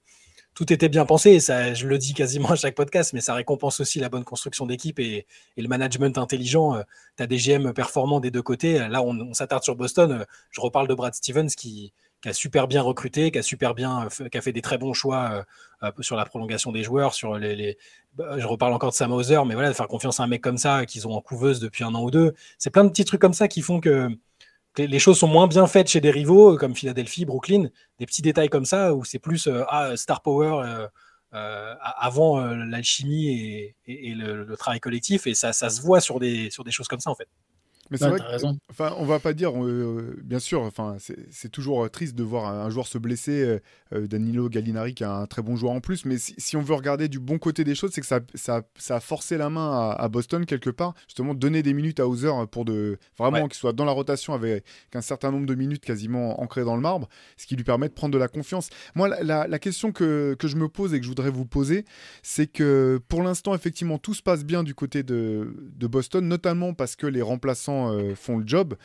[0.55, 1.39] tout était bien pensé.
[1.39, 4.65] Ça, je le dis quasiment à chaque podcast, mais ça récompense aussi la bonne construction
[4.65, 5.27] d'équipe et,
[5.57, 6.81] le management intelligent.
[7.17, 8.79] tu as des GM performants des deux côtés.
[8.79, 10.11] Là, on, s'attarde sur Boston.
[10.11, 11.93] Euh, Je reparle de Brad Stevens qui,
[12.29, 15.43] a super bien recruté, qui a euh, fait- des très bons choix euh,
[15.83, 17.77] euh, sur la prolongation des joueurs, sur les,
[18.15, 20.41] bah, je reparle encore de Sam Hauser, mais voilà, de faire confiance à un mec
[20.41, 23.05] comme ça qu'ils ont en couveuse depuis un an ou deux, c'est plein de petits
[23.05, 24.09] trucs comme ça qui font que
[24.77, 27.69] les choses sont moins bien faites chez des rivaux euh, comme Philadelphie, Brooklyn,
[27.99, 30.87] des petits détails comme ça où c'est plus euh, ah, star power
[31.33, 36.63] euh, avant l'alchimie et, le, travail collectif et ça, ça se voit sur des, sur
[36.63, 37.27] des choses comme ça en fait.
[37.91, 38.19] Mais c'est vrai
[38.71, 40.97] enfin, on va pas dire, euh, bien sûr, enfin,
[41.29, 43.59] c'est toujours euh, triste de voir un, un joueur se blesser, euh,
[43.93, 46.61] euh, Danilo Gallinari qui est un très bon joueur en plus, mais si, si on
[46.61, 49.49] veut regarder du bon côté des choses, c'est que ça, ça, ça a forcé la
[49.49, 53.37] main à, à Boston quelque part, justement donner des minutes à Hauser pour de vraiment
[53.37, 53.43] Ouais.
[53.43, 54.63] qu'il soit dans la rotation avec
[54.93, 57.07] un certain nombre de minutes quasiment ancrées dans le marbre,
[57.37, 58.69] ce qui lui permet de prendre de la confiance.
[58.95, 61.45] Moi, la, la- la question que, que je me pose et que je voudrais vous
[61.45, 61.85] poser,
[62.23, 66.73] c'est que pour l'instant, effectivement, tout se passe bien du côté de, de Boston, notamment
[66.73, 68.75] parce que les remplaçants euh, font le job.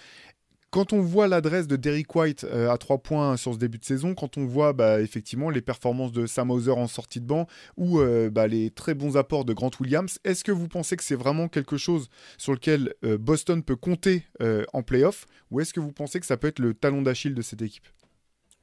[0.71, 3.85] Quand on voit l'adresse de Derrick White euh, à 3 points sur ce début de
[3.85, 7.49] saison, quand on voit bah, effectivement les performances de Sam Hauser en sortie de banc
[7.77, 11.03] ou euh, bah, les très bons apports de Grant Williams, est-ce que vous pensez que
[11.03, 14.27] c'est vraiment quelque chose sur lequel Boston peut compter
[14.73, 17.43] en playoff ou est-ce que vous pensez que ça peut être le talon d'Achille de
[17.43, 17.89] cette équipe?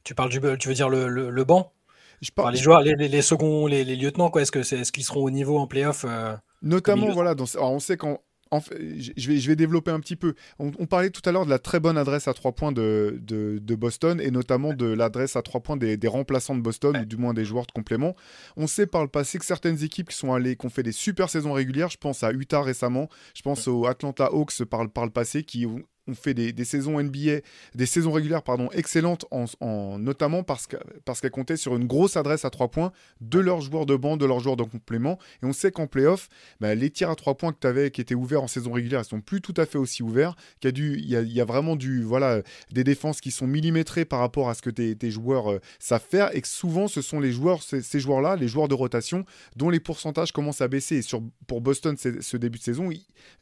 [0.06, 1.74] Tu parles du, tu veux dire le, le, le banc?
[2.22, 4.42] Je Enfin, parle, les joueurs, les, les, les seconds, les, les lieutenants, quoi.
[4.42, 7.74] Est-ce que c'est, est-ce qu'ils seront au niveau en playoff euh, Notamment, voilà, dans, alors
[7.74, 8.20] on sait qu'en
[8.52, 10.34] en fait, je, vais, je vais développer un petit peu.
[10.60, 13.76] On, parlait tout à l'heure de la très bonne adresse à trois points de, de,
[13.76, 17.18] Boston et notamment de l'adresse à trois points des, des, remplaçants de Boston ou du
[17.18, 18.16] moins des joueurs de complément.
[18.56, 20.91] On sait par le passé que certaines équipes qui sont allées, qui ont fait des
[20.91, 25.06] super saisons régulières, je pense à Utah récemment, je pense aux Atlanta Hawks par, par
[25.06, 27.41] le passé, qui ont on fait des, saisons NBA,
[27.76, 32.45] des saisons régulières pardon, excellentes, en, notamment parce qu'elles parce comptaient sur une grosse adresse
[32.45, 32.91] à trois points
[33.22, 35.20] de leurs joueurs de banc, de leurs joueurs de complément.
[35.43, 36.30] Et on sait qu'en playoff,
[36.60, 39.01] bah, les tirs à trois points que tu avais, qui étaient ouverts en saison régulière,
[39.01, 40.36] ils sont plus tout à fait aussi ouverts.
[40.64, 42.41] Il y, a y, a, vraiment du, voilà,
[42.72, 46.36] des défenses qui sont millimétrées par rapport à ce que tes, joueurs euh, savent faire.
[46.36, 49.80] Et que souvent, ce sont les joueurs, ces, joueurs-là, les joueurs de rotation, dont les
[49.80, 50.97] pourcentages commencent à baisser.
[50.97, 52.89] Et sur, pour Boston, ce début de saison,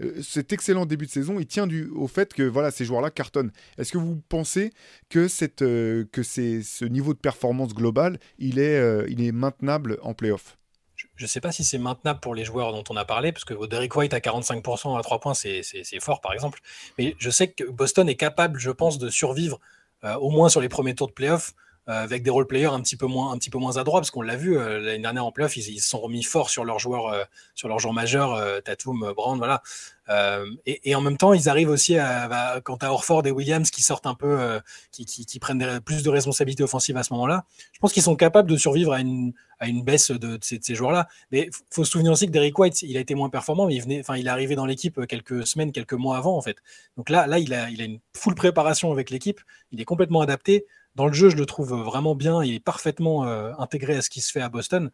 [0.01, 3.11] euh, cet excellent début de saison, il tient du, au fait que voilà, ces joueurs-là
[3.11, 3.51] cartonnent.
[3.77, 4.71] Est-ce que vous pensez
[5.09, 10.13] que, cette, euh, ce niveau de performance global, il est, euh, il est maintenable en
[10.13, 10.57] playoff?
[11.17, 13.43] Je ne sais pas si c'est maintenable pour les joueurs dont on a parlé, parce
[13.43, 15.63] que Derek White à 45% à 3 points, c'est,
[15.99, 16.61] fort par exemple.
[16.97, 19.59] Mais je sais que Boston est capable, je pense, de survivre
[20.05, 21.53] euh, au moins sur les premiers tours de playoff
[21.87, 24.23] avec des role players un petit peu moins, un petit peu moins adroits, parce qu'on
[24.23, 27.07] l'a vu euh, l'année dernière en playoff, ils, se sont remis fort sur leurs joueurs,
[27.07, 27.23] euh,
[27.53, 29.61] sur leurs joueurs majeurs, Tatum, Brand, voilà.
[30.65, 33.81] Et, en même temps, ils arrivent aussi à, bah, quant à Orford et Williams qui
[33.81, 34.59] sortent un peu,
[34.91, 37.45] qui, prennent plus de responsabilités offensives à ce moment-là.
[37.71, 41.07] Je pense qu'ils sont capables de survivre à une, à une baisse de, ces, joueurs-là.
[41.31, 43.81] Mais faut se souvenir aussi que Derek White, il a été moins performant, mais il
[43.81, 46.57] venait, il est arrivé dans l'équipe quelques semaines, quelques mois avant en fait.
[46.97, 49.41] Donc là, là, il a, il a une full préparation avec l'équipe.
[49.71, 50.65] Il est complètement adapté.
[50.95, 52.41] Dans le jeu, je le trouve vraiment bien.
[52.41, 54.91] Est parfaitement euh, intégré à ce qui se fait à Boston.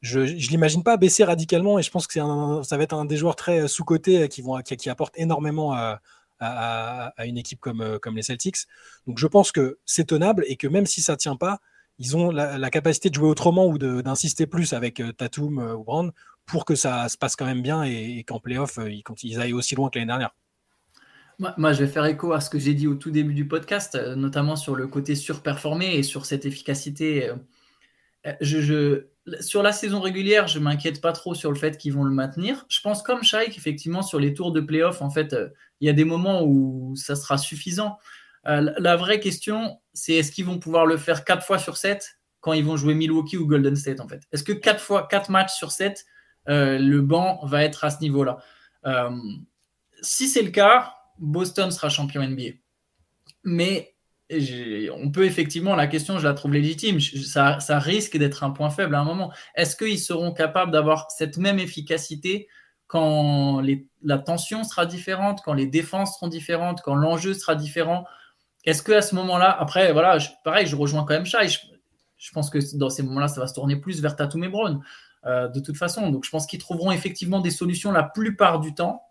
[0.00, 2.14] Je ne l'imagine pas baisser radicalement et je pense que
[2.62, 6.00] ça va être un des joueurs très euh, sous-cotés euh, qui, apporte énormément à,
[7.26, 8.66] une équipe comme, comme les Celtics.
[9.06, 11.60] Donc je pense que c'est tenable et que même si ça ne tient pas,
[11.98, 16.12] ils ont la, capacité de jouer autrement ou d'insister plus avec Tatum ou Brand
[16.46, 19.74] pour que ça se passe quand même bien et, qu'en playoff, ils, ils aillent aussi
[19.74, 20.30] loin que l'année dernière.
[21.56, 23.94] Moi, je vais faire écho à ce que j'ai dit au tout début du podcast,
[23.94, 27.30] euh, notamment sur le côté surperformé et sur cette efficacité.
[27.30, 29.00] Euh, euh,
[29.40, 32.66] sur la saison régulière, je m'inquiète pas trop sur le fait qu'ils vont le maintenir.
[32.68, 35.34] Je pense comme Shai qu'effectivement, sur les tours de playoff, en fait,
[35.80, 37.96] il y a des moments où ça sera suffisant.
[38.44, 42.52] la vraie question, c'est est-ce qu'ils vont pouvoir le faire 4 fois sur 7 quand
[42.52, 44.22] ils vont jouer Milwaukee ou Golden State, en fait?
[44.32, 46.04] Est-ce que 4 fois, 4 matchs sur 7,
[46.46, 48.38] le banc va être à ce niveau-là?
[50.02, 52.56] Si c'est le cas, Boston sera champion NBA.
[53.44, 53.94] Mais
[54.94, 57.00] on peut effectivement, la question, je la trouve légitime.
[57.00, 59.32] Ça, risque d'être un point faible à un moment.
[59.54, 62.48] Est-ce qu'ils seront capables d'avoir cette même efficacité
[62.86, 63.62] quand
[64.02, 68.04] la tension sera différente, quand les défenses seront différentes, quand l'enjeu sera différent?
[68.64, 71.48] Est-ce qu'à ce, moment-là, après, voilà, pareil, je rejoins quand même Shai.
[72.18, 74.82] Je, pense que dans ces moments-là, ça va se tourner plus vers Tatum et Brown,
[75.24, 76.10] euh, de toute façon.
[76.10, 79.02] Donc, je pense qu'ils trouveront effectivement des solutions la plupart du temps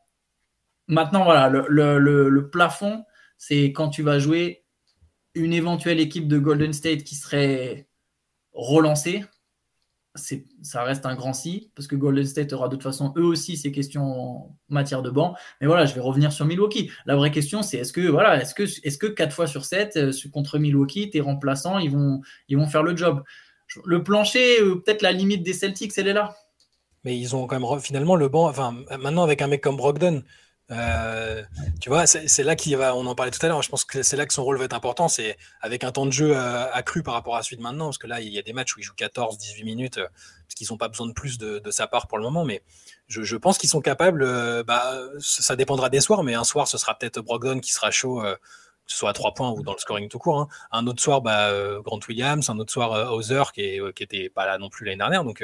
[0.90, 3.06] Maintenant, voilà, le, plafond,
[3.38, 4.66] c'est quand tu vas jouer
[5.36, 7.88] une éventuelle équipe de Golden State qui serait
[8.54, 9.24] relancée.
[10.16, 13.56] Ça reste un grand si, parce que Golden State aura de toute façon eux aussi
[13.56, 15.36] ces questions en matière de banc.
[15.62, 16.90] Mais voilà, je vais revenir sur Milwaukee.
[17.06, 19.96] La vraie question, c'est est-ce que, voilà, est-ce que, est-ce que 4 fois sur 7
[19.98, 23.24] euh, contre Milwaukee, tes remplaçants, ils vont, ils vont faire le job?
[23.86, 26.36] Le plancher, euh, peut-être la limite des Celtics, elle est là.
[27.04, 28.50] Mais ils ont quand même finalement le banc.
[28.50, 30.24] Enfin, maintenant avec un mec comme Brogdon,
[30.72, 31.44] euh,
[31.82, 34.04] tu vois, c'est là qu'il va, on en parlait tout à l'heure, je pense que
[34.04, 36.72] c'est là que son rôle va être important, c'est avec un temps de jeu euh,
[36.72, 38.76] accru par rapport à celui de maintenant, parce que là, il y a des matchs
[38.76, 40.08] où il joue 14, 18 minutes, euh,
[40.46, 42.62] parce qu'ils n'ont pas besoin de plus de, sa part pour le moment, mais
[43.08, 44.24] je, pense qu'ils sont capables,
[44.64, 48.22] bah, ça dépendra des soirs, mais un soir, ce sera peut-être Brogdon qui sera chaud,
[48.22, 50.40] que ce soit à 3 points ou dans le scoring tout court.
[50.40, 50.48] Hein.
[50.72, 51.52] Un autre soir, bah,
[51.82, 54.98] Grant Williams, un autre soir, Hauser, qui, est, qui était pas là non plus l'année
[54.98, 55.44] dernière, donc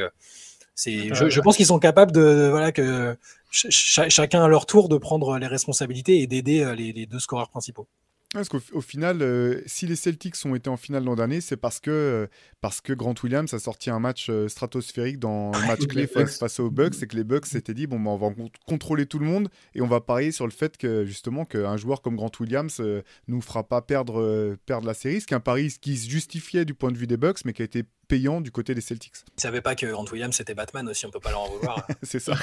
[0.76, 3.18] c'est, je, je, pense qu'ils sont capables de, voilà, que
[3.50, 7.88] chacun à leur tour de prendre les responsabilités et d'aider euh, les, deux scoreurs principaux.
[8.34, 11.80] Parce qu'au final, euh, si les Celtics ont été en finale l'an dernier, c'est parce
[11.80, 12.28] que, euh,
[12.60, 16.70] parce que Grant Williams a sorti un match stratosphérique dans le match clé face, aux
[16.70, 18.36] Bucks et que les Bucks s'étaient dit bon, bah, on va
[18.68, 22.02] contrôler tout le monde et on va parier sur le fait que justement qu'un joueur
[22.02, 22.82] comme Grant Williams
[23.30, 25.22] nous fera pas perdre, perdre la série.
[25.22, 27.54] Ce qui est un pari qui se justifiait du point de vue des Bucks, mais
[27.54, 29.14] qui a été payant du côté des Celtics.
[29.28, 31.50] Ils ne savaient pas que Grant Williams c'était Batman aussi, on peut pas leur en
[31.50, 31.86] vouloir.
[32.04, 32.34] c'est ça.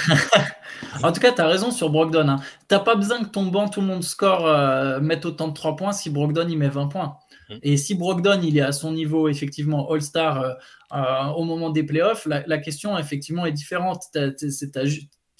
[1.03, 2.29] en tout cas, tu as raison sur Brogdon.
[2.29, 2.41] Hein.
[2.69, 5.55] Tu n'as pas besoin que ton banc, tout le monde score, euh, mette autant de
[5.55, 7.17] 3 points si Brogdon il met 20 points.
[7.49, 7.55] Mm.
[7.63, 10.53] Et si Brogdon il est à son niveau effectivement All-Star euh,
[10.93, 14.03] euh, au moment des playoffs, la, la, question effectivement est différente.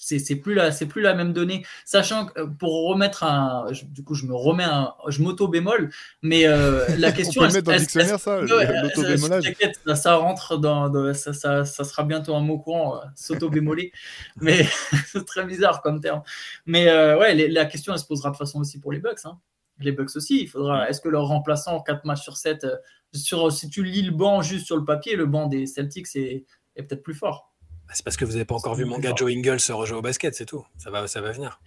[0.03, 1.65] C'est plus la c'est plus la même donnée.
[1.85, 5.91] Sachant que euh, pour remettre un du coup je me remets un je m'auto bémol
[6.21, 9.53] mais euh, la question On peut mettre dans le dictionnaire ça l'auto bémolage
[9.85, 13.91] ça, ça, rentre dans, ça, ça, ça, sera bientôt un mot courant euh, s'auto bémoler
[14.41, 14.65] mais
[15.07, 16.21] c'est très bizarre comme terme.
[16.65, 19.39] Mais ouais la question elle se posera de façon aussi pour les Bucks hein.
[19.79, 22.67] les Bucks aussi il faudra est-ce que leur remplaçant 4 matchs sur 7
[23.13, 26.45] sur si tu lis le banc juste sur le papier le banc des Celtics est,
[26.75, 27.52] est peut-être plus fort
[27.93, 30.01] c'est parce que vous n'avez pas encore vu mon gars Joe Ingles se rejouer au
[30.01, 30.65] basket, c'est tout.
[30.77, 31.59] Ça va, ça va venir.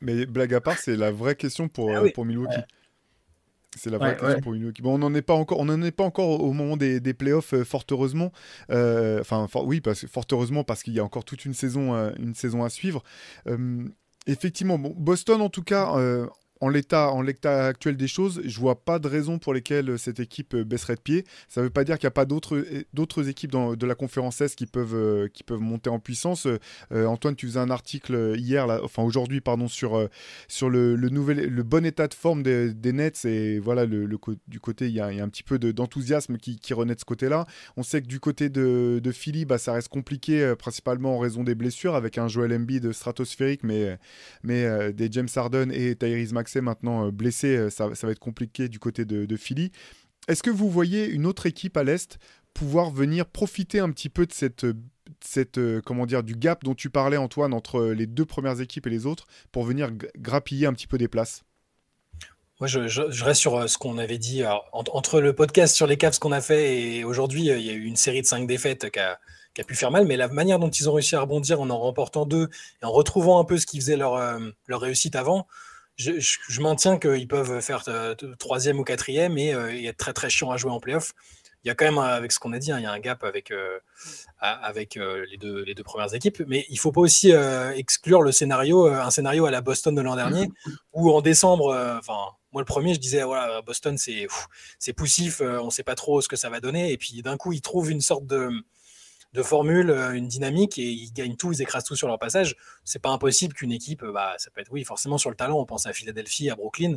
[0.00, 2.60] Mais blague à part, c'est la vraie question pour, ah euh, pour Milwaukee.
[3.76, 4.82] C'est la vraie question pour Milwaukee.
[4.82, 7.14] Bon, on n'en est pas encore, on n'en est pas encore au moment des, des
[7.14, 8.32] playoffs, euh, fort heureusement.
[8.70, 12.34] Euh, enfin, oui, parce, fort heureusement parce qu'il y a encore toute une saison, une
[12.34, 13.02] saison à suivre.
[14.26, 15.94] effectivement, bon, Boston en tout cas,
[16.60, 17.08] en l'état,
[17.66, 21.00] actuel des choses, je vois pas de raison pour lesquelles cette équipe euh, baisserait de
[21.00, 21.24] pied.
[21.48, 24.40] Ça ne veut pas dire qu'il n'y a pas d'autres, euh, équipes de la conférence
[24.40, 26.46] S qui peuvent, euh, monter en puissance.
[26.90, 32.42] Antoine, tu faisais un article hier, enfin aujourd'hui, pardon, sur, le, bon état de forme
[32.42, 36.94] des, Nets et voilà, du côté, il y, a, un petit peu d'enthousiasme qui, renaît
[36.94, 37.46] de ce côté-là.
[37.76, 41.54] On sait que du côté de, Philly, bah, ça reste compliqué, principalement en raison des
[41.54, 43.98] blessures, avec un Joel Embiid stratosphérique, mais,
[44.44, 49.04] des James Harden et Tyrese Maintenant euh, blessé, euh, ça, va être compliqué du côté
[49.04, 49.70] de, Philly.
[50.28, 52.18] Est-ce que vous voyez une autre équipe à l'Est
[52.52, 54.66] pouvoir venir profiter un petit peu de cette,
[55.24, 58.88] cette euh, comment dire, du gap dont tu parlais, Antoine, entre les deux premières équipes
[58.88, 61.44] et les autres, pour venir grappiller un petit peu des places?
[62.58, 64.42] Moi, je, reste sur ce qu'on avait dit.
[64.72, 67.84] entre le podcast sur les Cavs qu'on a fait et aujourd'hui, il y a eu
[67.84, 69.18] une série de cinq défaites qui a,
[69.64, 72.26] pu faire mal, mais la manière dont ils ont réussi à rebondir en en remportant
[72.26, 72.50] deux
[72.82, 75.46] et en retrouvant un peu ce qui faisait leur réussite avant,
[76.00, 80.50] je, maintiens qu'ils peuvent faire euh, troisième ou quatrième et, euh, être très très chiant
[80.50, 81.12] à jouer en playoff.
[81.62, 82.98] Il y a quand même, avec ce qu'on a dit, hein, il y a un
[83.00, 83.78] gap avec, euh,
[84.40, 87.32] avec les, deux, les deux premières équipes, mais il ne faut pas aussi
[87.74, 90.50] exclure le scénario, un scénario à la Boston de l'an dernier,
[90.94, 92.16] où en décembre, enfin,
[92.52, 96.28] moi le premier, je disais, voilà, Boston, c'est poussif, on ne sait pas trop ce
[96.28, 98.50] que ça va donner, et puis d'un coup, ils trouvent une sorte de,
[99.32, 102.56] de formule, euh, une dynamique et ils gagnent tout, ils écrasent tout sur leur passage.
[102.84, 105.58] C'est pas impossible qu'une équipe, euh, bah, ça peut être, oui, forcément sur le talent,
[105.58, 106.96] on pense à Philadelphie, à Brooklyn.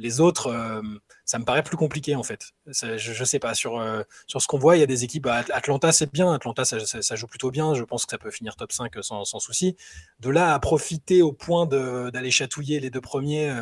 [0.00, 0.80] Les autres, euh,
[1.24, 2.52] ça me paraît plus compliqué en fait.
[2.66, 3.84] je, ne sais pas, sur,
[4.28, 5.24] sur ce qu'on voit, il y a des équipes.
[5.24, 6.32] Bah, Atlanta, c'est bien.
[6.32, 7.74] Atlanta, ça, joue plutôt bien.
[7.74, 9.76] Je pense que ça peut finir top 5 sans, sans souci.
[10.20, 13.52] De là à profiter au point d'aller chatouiller les deux premiers,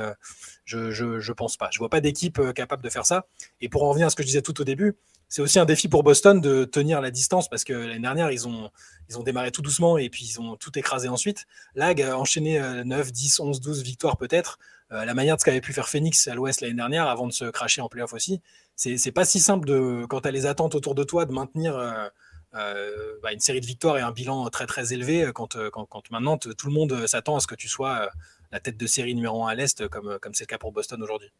[0.66, 1.70] je, je, pense pas.
[1.72, 3.28] Je vois pas d'équipe capable de faire ça.
[3.62, 4.94] Et pour en revenir à ce que je disais tout au début,
[5.28, 8.46] c'est aussi un défi pour Boston de tenir la distance parce que l'année dernière, ils
[8.46, 8.70] ont,
[9.08, 11.46] ils ont démarré tout doucement et puis ils ont tout écrasé ensuite.
[11.74, 14.58] Là, enchaîné 9, 10, 11, 12 victoires peut-être,
[14.92, 17.32] euh, la manière de ce qu'avait pu faire Phoenix à l'ouest l'année dernière avant de
[17.32, 18.40] se cracher en playoff aussi.
[18.76, 21.76] C'est pas si simple de, quand tu as les attentes autour de toi de maintenir
[21.76, 22.08] euh,
[22.54, 26.38] euh, bah, une série de victoires et un bilan très très élevé quand, quand, maintenant
[26.38, 28.08] tout le monde s'attend à ce que tu sois
[28.52, 31.32] la tête de série numéro 1 à l'est comme c'est le cas pour Boston aujourd'hui.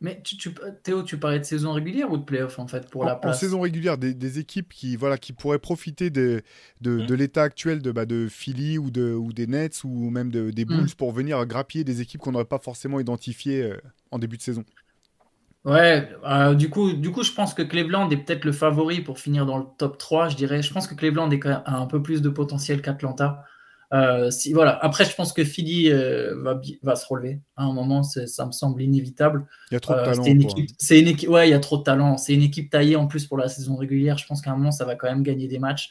[0.00, 3.16] Mais tu, Théo, tu parlais de saison régulière ou de playoff en fait pour la
[3.16, 6.42] place En saison régulière, des, équipes qui, voilà, qui pourraient profiter de,
[6.80, 7.14] de, mmh.
[7.14, 10.64] l'état actuel de, bah, de Philly ou, de, ou des Nets ou même de, des
[10.64, 10.96] Bulls mmh.
[10.96, 13.76] pour venir grappiller des équipes qu'on n'aurait pas forcément identifiées euh,
[14.12, 14.64] en début de saison.
[15.64, 19.18] Ouais, euh, du, coup, du coup, je pense que Cleveland est peut-être le favori pour
[19.18, 20.62] finir dans le top 3, je dirais.
[20.62, 23.44] Je pense que Cleveland est quand même, a un peu plus de potentiel qu'Atlanta.
[23.94, 24.78] Euh, si, voilà.
[24.82, 27.40] Après, je pense que Philly euh, va, va, se relever.
[27.56, 29.46] À un moment, ça me semble inévitable.
[29.70, 30.22] Il y a trop de euh, talent.
[30.22, 30.30] C'est
[31.00, 32.18] une, équipe, ouais, il y a trop de talent.
[32.18, 34.18] C'est une équipe taillée en plus pour la saison régulière.
[34.18, 35.90] Je pense qu'à un moment, ça va quand même gagner des matchs.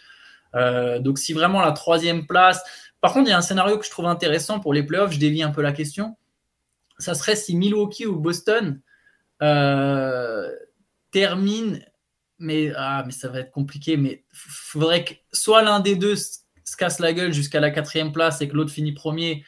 [0.54, 2.64] donc, si vraiment la troisième place.
[3.02, 5.12] Par contre, il y a un scénario que je trouve intéressant pour les playoffs.
[5.12, 6.18] Je dévie un peu la question.
[7.00, 8.80] Ça serait si Milwaukee ou Boston
[11.12, 11.84] termine.
[12.40, 13.98] Mais, ah, mais ça va être compliqué.
[13.98, 16.16] Mais il faudrait que soit l'un des deux
[16.68, 19.46] se casse la gueule jusqu'à la quatrième place et que l'autre finit premier,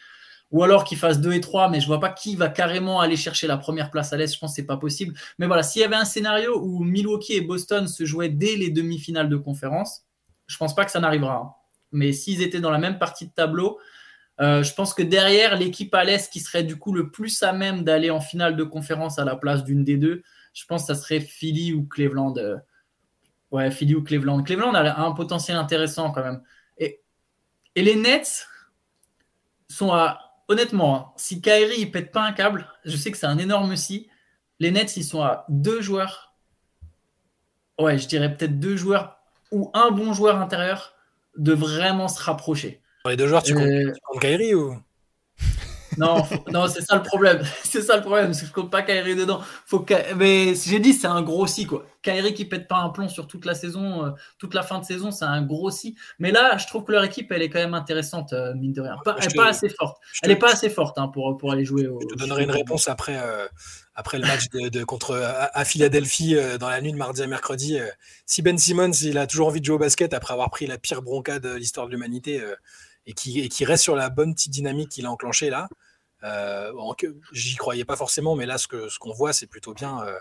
[0.51, 3.17] ou alors qu'il fasse 2 et 3, mais je vois pas qui va carrément aller
[3.17, 5.13] chercher la première place à l'Est, je pense que c'est pas possible.
[5.37, 8.69] Mais voilà, s'il y avait un scénario où Milwaukee et Boston se jouaient dès les
[8.69, 10.03] demi-finales de conférence,
[10.47, 11.35] je pense pas que ça n'arrivera.
[11.35, 11.53] Hein.
[11.91, 13.79] Mais s'ils étaient dans la même partie de tableau,
[14.39, 17.51] euh, je pense que derrière, l'équipe à l'Est qui serait du coup le plus à
[17.51, 20.95] même d'aller en finale de conférence à la place d'une des deux, je pense que
[20.95, 22.35] ça serait Philly ou Cleveland.
[22.37, 22.55] Euh.
[23.51, 24.41] Ouais, Philly ou Cleveland.
[24.43, 26.41] Cleveland a un potentiel intéressant quand même.
[27.79, 28.45] Et les Nets
[29.69, 30.19] sont à.
[30.49, 33.77] Honnêtement, hein, si Kyrie ne pète pas un câble, je sais que c'est un énorme
[33.77, 34.09] si.
[34.59, 36.35] Les Nets, ils sont à deux joueurs.
[37.79, 39.21] Ouais, je dirais peut-être deux joueurs
[39.51, 40.93] ou un bon joueur intérieur
[41.37, 42.81] de vraiment se rapprocher.
[43.05, 44.77] Les deux joueurs, tu, comptes, Kyrie ou?
[45.99, 47.41] Non, non c'est ça le problème.
[47.63, 49.41] C'est ça le problème, c'est que je compte pas Kyrie dedans.
[49.65, 49.93] Faut que...
[50.15, 51.85] Mais j'ai dit, c'est un gros si, quoi.
[52.01, 54.85] Kyrie qui pète pas un plomb sur toute la saison, euh, toute la fin de
[54.85, 55.95] saison, c'est un gros si.
[56.17, 58.81] Mais là, je trouve que leur équipe, elle est quand même intéressante, euh, mine de
[58.81, 58.95] rien.
[59.03, 59.97] Pas, elle n'est pas assez forte.
[60.23, 61.99] Elle n'est pas assez forte hein, pour, pour aller jouer au.
[62.01, 63.47] Je te donnerai une réponse après, euh,
[63.93, 65.15] après le match de, contre,
[65.53, 67.77] à, Philadelphie dans la nuit de mardi à mercredi.
[68.25, 70.77] si Ben Simmons, il a toujours envie de jouer au basket après avoir pris la
[70.77, 72.41] pire bronca de l'histoire de l'humanité
[73.05, 75.67] et qui, et qui reste sur la bonne petite dynamique qu'il a enclenchée là.
[76.23, 76.71] Euh,
[77.31, 80.01] J'y croyais pas forcément, mais là, ce qu'on voit, c'est plutôt bien.
[80.03, 80.19] Euh,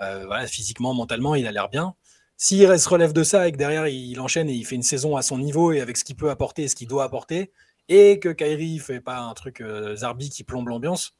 [0.00, 1.94] euh, physiquement, mentalement, il a l'air bien.
[2.36, 5.16] S'il se relève de ça et que derrière, il, enchaîne et il fait une saison
[5.16, 7.52] à son niveau et avec ce qu'il peut apporter et ce qu'il doit apporter,
[7.88, 9.62] et que Kyrie fait pas un truc
[9.94, 11.14] Zarbi qui plombe l'ambiance,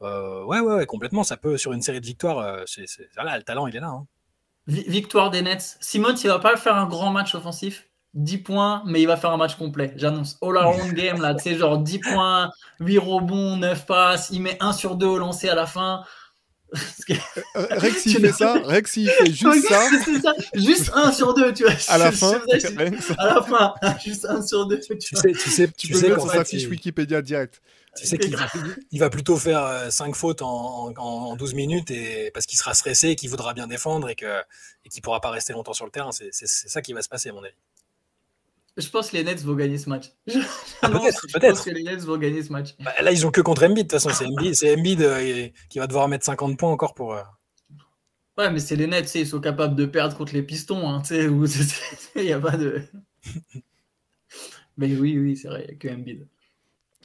[0.00, 1.22] ouais, ouais, complètement.
[1.22, 2.64] Ça peut, sur une série de victoires,
[3.14, 3.88] voilà, le talent, il est là.
[3.88, 4.06] Hein.
[4.66, 5.78] Victoire des Nets.
[5.80, 7.88] Simon, il va pas faire un grand match offensif?
[8.16, 9.92] 10 points, mais il va faire un match complet.
[9.96, 12.50] J'annonce all around game, là, tu sais, genre 10 points,
[12.80, 16.02] 8 rebonds, 9 passes, il met 1 sur 2 au lancer à la fin.
[16.74, 17.14] Euh,
[17.54, 19.88] Rex, il fait ça, Rex, il fait juste ça.
[20.22, 20.34] ça.
[20.54, 21.72] Juste 1 sur 2, tu vois.
[21.88, 22.40] À la fin,
[23.18, 24.80] à la fin, juste 1 sur 2.
[24.80, 27.60] Tu, sais, tu sais, tu, peux mettre sur sa fiche Wikipédia direct.
[27.96, 28.46] Tu sais qu'il va,
[28.90, 32.74] il va plutôt faire 5 euh, fautes en, en, 12 minutes et, parce qu'il sera
[32.74, 36.10] stressé, qu'il voudra bien défendre et qu'il et pourra pas rester longtemps sur le terrain.
[36.12, 37.54] C'est ça qui va se passer, à mon avis.
[38.76, 40.12] Je pense que les Nets vont gagner ce match.
[40.82, 41.42] Ah, peut-être, peut-être.
[41.42, 42.74] Je pense que les Nets vont gagner ce match.
[42.80, 43.86] Bah, là, ils ont que contre Embiid.
[43.86, 46.94] De toute façon, c'est Embiid, c'est Embiid euh, qui va devoir mettre 50 points encore
[46.94, 47.14] pour.
[47.14, 47.22] Euh,
[48.36, 50.88] ouais, mais c'est les Nets, ils sont capables de perdre contre les Pistons.
[50.88, 52.82] Hein, il n'y a pas de.
[54.76, 56.28] mais oui, oui, c'est vrai, il n'y a que Embiid.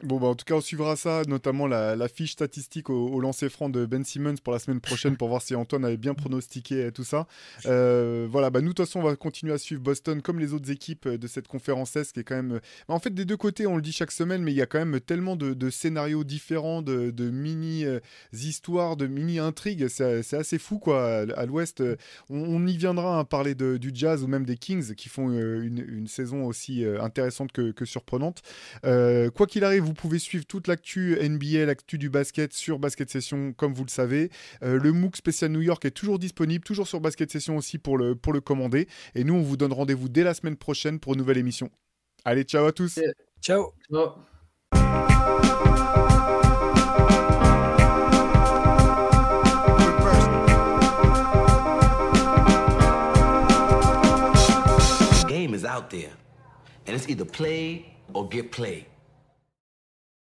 [0.03, 3.49] Bon, bah, en tout cas, on suivra ça, notamment la, fiche statistique au, au, lancer
[3.49, 6.91] franc de Ben Simmons pour la semaine prochaine pour voir si Antoine avait bien pronostiqué
[6.91, 7.27] tout ça.
[7.65, 10.53] Euh, voilà, bah, nous, de toute façon, on va continuer à suivre Boston comme les
[10.53, 12.59] autres équipes de cette conférence S qui est quand même.
[12.87, 14.65] Bah, en fait, des deux côtés, on le dit chaque semaine, mais il y a
[14.65, 19.87] quand même tellement de, scénarios différents, de, mini-histoires, de mini-intrigues.
[19.87, 21.25] C'est assez fou, quoi.
[21.35, 21.83] À, l'ouest,
[22.29, 25.61] on, y viendra à hein, parler du Jazz ou même des Kings qui font euh,
[25.63, 28.41] une, saison aussi euh, intéressante que, que surprenante.
[28.83, 33.51] quoi qu'il arrive, vous pouvez suivre toute l'actu NBA, l'actu du basket sur Basket Session,
[33.51, 34.29] comme vous le savez.
[34.63, 37.97] Euh, le MOOC spécial New York est toujours disponible, toujours sur Basket Session aussi pour
[37.97, 38.87] le, pour le commander.
[39.15, 41.69] Et nous, on vous donne rendez-vous dès la semaine prochaine pour une nouvelle émission.
[42.23, 42.99] Allez, ciao à tous.
[43.41, 43.73] Ciao.
[43.91, 44.13] ciao.
[55.27, 56.11] game is out there,
[56.87, 58.85] and it's either play or get played.